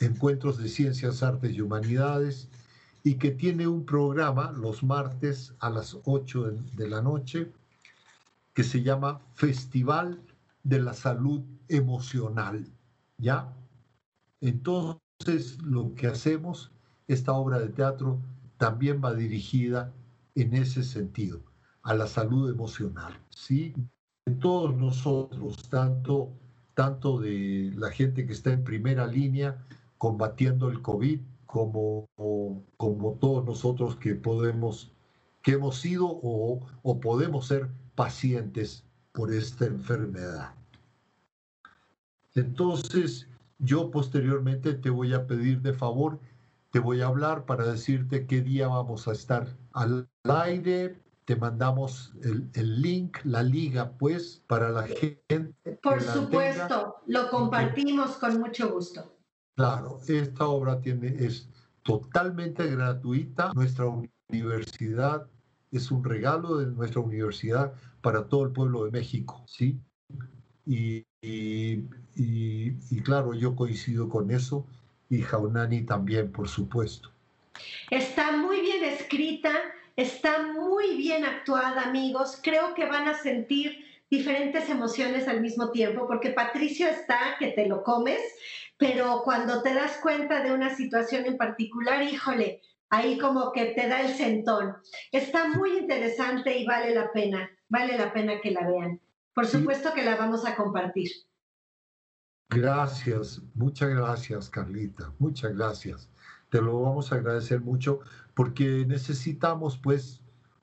[0.00, 2.48] Encuentros de Ciencias, Artes y Humanidades,
[3.02, 7.52] y que tiene un programa los martes a las 8 de la noche
[8.52, 10.20] que se llama Festival
[10.64, 12.66] de la Salud Emocional.
[13.18, 13.54] ¿Ya?
[14.40, 16.72] Entonces, lo que hacemos,
[17.08, 18.20] esta obra de teatro
[18.56, 19.92] también va dirigida
[20.34, 21.40] en ese sentido,
[21.82, 23.12] a la salud emocional.
[23.30, 23.74] ¿sí?
[24.40, 26.30] Todos nosotros, tanto,
[26.74, 29.64] tanto de la gente que está en primera línea,
[29.98, 32.08] combatiendo el COVID como,
[32.76, 34.92] como todos nosotros que podemos,
[35.42, 40.54] que hemos sido o, o podemos ser pacientes por esta enfermedad.
[42.34, 43.26] Entonces,
[43.58, 46.20] yo posteriormente te voy a pedir de favor,
[46.76, 51.00] te voy a hablar para decirte qué día vamos a estar al aire.
[51.24, 55.54] Te mandamos el, el link, la liga, pues, para la gente.
[55.82, 59.10] Por supuesto, lo compartimos con mucho gusto.
[59.54, 61.48] Claro, esta obra tiene, es
[61.82, 63.54] totalmente gratuita.
[63.54, 63.86] Nuestra
[64.28, 65.26] universidad
[65.72, 67.72] es un regalo de nuestra universidad
[68.02, 69.80] para todo el pueblo de México, ¿sí?
[70.66, 74.66] Y, y, claro, yo coincido con eso
[75.08, 77.10] y Jaunani también, por supuesto.
[77.90, 79.52] Está muy bien escrita,
[79.96, 82.40] está muy bien actuada, amigos.
[82.42, 87.66] Creo que van a sentir diferentes emociones al mismo tiempo, porque Patricio está que te
[87.66, 88.20] lo comes,
[88.76, 93.88] pero cuando te das cuenta de una situación en particular, híjole, ahí como que te
[93.88, 94.76] da el sentón.
[95.12, 99.00] Está muy interesante y vale la pena, vale la pena que la vean.
[99.34, 101.10] Por supuesto que la vamos a compartir.
[102.48, 106.08] Gracias, muchas gracias, Carlita, muchas gracias.
[106.48, 108.00] Te lo vamos a agradecer mucho
[108.34, 110.20] porque necesitamos pues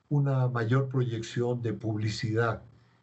[0.10, 2.62] una mayor proyección de publicidad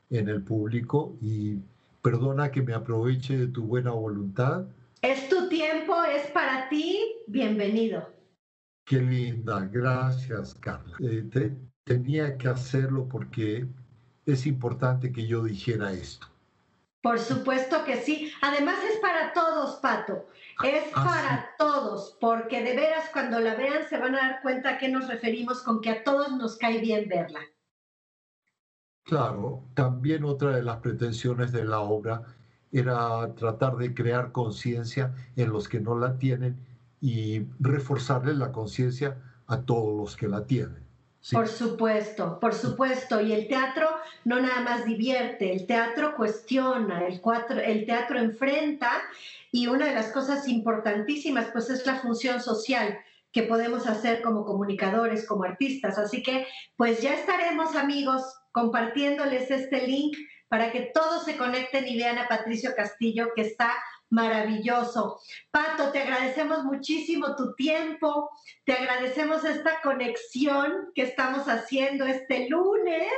[0.08, 1.58] en el público y
[2.02, 4.66] perdona que me aproveche de tu buena voluntad
[5.02, 8.06] es tu tiempo, es para ti, bienvenido.
[8.84, 10.94] Qué linda, gracias Carla.
[11.00, 13.66] Eh, tenía que hacerlo porque
[14.26, 16.26] es importante que yo dijera esto.
[17.02, 18.30] Por supuesto que sí.
[18.42, 20.26] Además es para todos, Pato.
[20.62, 24.70] Es ah, para todos, porque de veras cuando la vean se van a dar cuenta
[24.70, 27.40] a qué nos referimos con que a todos nos cae bien verla.
[29.04, 32.22] Claro, también otra de las pretensiones de la obra
[32.70, 36.64] era tratar de crear conciencia en los que no la tienen
[37.00, 40.89] y reforzarle la conciencia a todos los que la tienen.
[41.32, 43.20] Por supuesto, por supuesto.
[43.20, 43.88] Y el teatro
[44.24, 47.20] no nada más divierte, el teatro cuestiona, el,
[47.64, 48.90] el teatro enfrenta
[49.52, 52.98] y una de las cosas importantísimas pues es la función social
[53.32, 55.98] que podemos hacer como comunicadores, como artistas.
[55.98, 56.46] Así que
[56.76, 60.16] pues ya estaremos amigos compartiéndoles este link
[60.48, 63.72] para que todos se conecten y vean a Patricio Castillo, que está
[64.10, 65.20] maravilloso.
[65.50, 68.30] Pato, te agradecemos muchísimo tu tiempo,
[68.64, 73.12] te agradecemos esta conexión que estamos haciendo este lunes,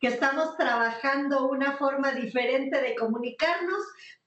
[0.00, 3.80] que estamos trabajando una forma diferente de comunicarnos.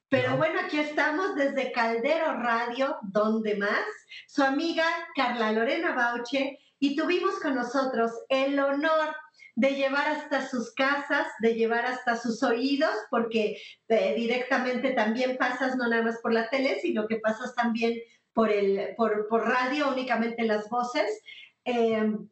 [0.10, 3.86] Pero bueno, aquí estamos desde Caldero Radio, donde más,
[4.28, 9.16] su amiga Carla Lorena Bauche, y tuvimos con nosotros el honor
[9.56, 15.76] de llevar hasta sus casas, de llevar hasta sus oídos, porque eh, directamente también pasas
[15.76, 18.00] no nada más por la tele, sino que pasas también
[18.34, 21.22] por, el, por, radio, únicamente las voces,
[21.66, 22.30] em,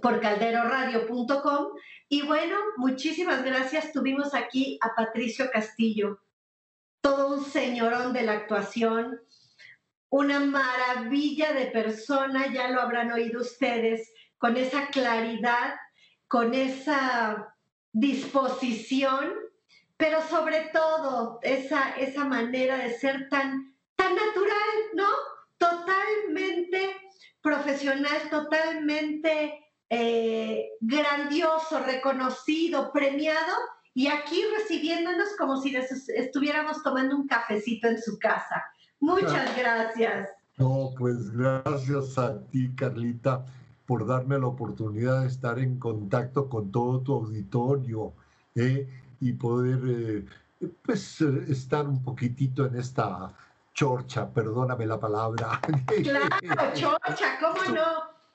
[0.00, 1.68] por calderoradio.com.
[2.08, 3.92] Y bueno, muchísimas gracias.
[3.92, 6.20] Tuvimos aquí a Patricio Castillo,
[7.00, 9.20] todo un señorón de la actuación,
[10.08, 15.74] una maravilla de persona, ya lo habrán oído ustedes, con esa claridad
[16.34, 17.54] con esa
[17.92, 19.34] disposición,
[19.96, 25.06] pero sobre todo esa, esa manera de ser tan, tan natural, ¿no?
[25.58, 26.96] Totalmente
[27.40, 33.54] profesional, totalmente eh, grandioso, reconocido, premiado,
[33.94, 35.76] y aquí recibiéndonos como si
[36.16, 38.60] estuviéramos tomando un cafecito en su casa.
[38.98, 40.30] Muchas gracias.
[40.56, 43.44] No, pues gracias a ti, Carlita
[43.86, 48.12] por darme la oportunidad de estar en contacto con todo tu auditorio
[48.54, 48.88] ¿eh?
[49.20, 50.24] y poder eh,
[50.82, 53.34] pues, estar un poquitito en esta
[53.74, 55.60] chorcha, perdóname la palabra.
[56.02, 57.84] Claro, chorcha, ¿cómo no?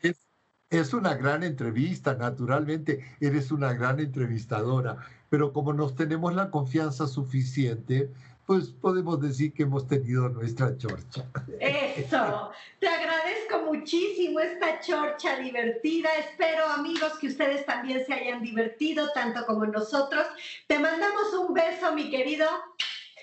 [0.02, 0.28] Es,
[0.70, 4.98] es una gran entrevista, naturalmente, eres una gran entrevistadora,
[5.30, 8.12] pero como nos tenemos la confianza suficiente,
[8.50, 11.24] pues podemos decir que hemos tenido nuestra chorcha.
[11.60, 16.10] Eso, te agradezco muchísimo esta chorcha divertida.
[16.16, 20.26] Espero, amigos, que ustedes también se hayan divertido tanto como nosotros.
[20.66, 22.48] Te mandamos un beso, mi querido.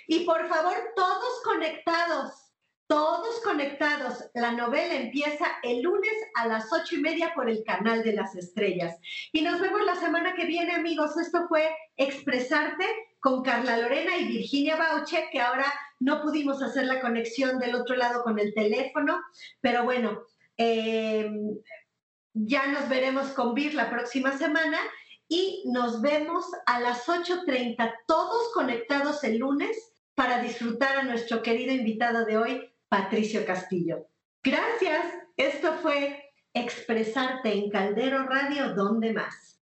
[0.06, 2.46] Y por favor, todos conectados
[2.88, 4.30] todos conectados.
[4.34, 8.36] La novela empieza el lunes a las ocho y media por el canal de las
[8.36, 8.96] estrellas.
[9.32, 11.16] Y nos vemos la semana que viene, amigos.
[11.16, 12.86] Esto fue Expresarte
[13.26, 15.66] con Carla Lorena y Virginia Bauche, que ahora
[15.98, 19.20] no pudimos hacer la conexión del otro lado con el teléfono,
[19.60, 20.22] pero bueno,
[20.56, 21.28] eh,
[22.34, 24.78] ya nos veremos con Vir la próxima semana
[25.26, 29.76] y nos vemos a las 8.30, todos conectados el lunes
[30.14, 34.06] para disfrutar a nuestro querido invitado de hoy, Patricio Castillo.
[34.44, 35.04] Gracias.
[35.36, 39.60] Esto fue Expresarte en Caldero Radio, ¿dónde más?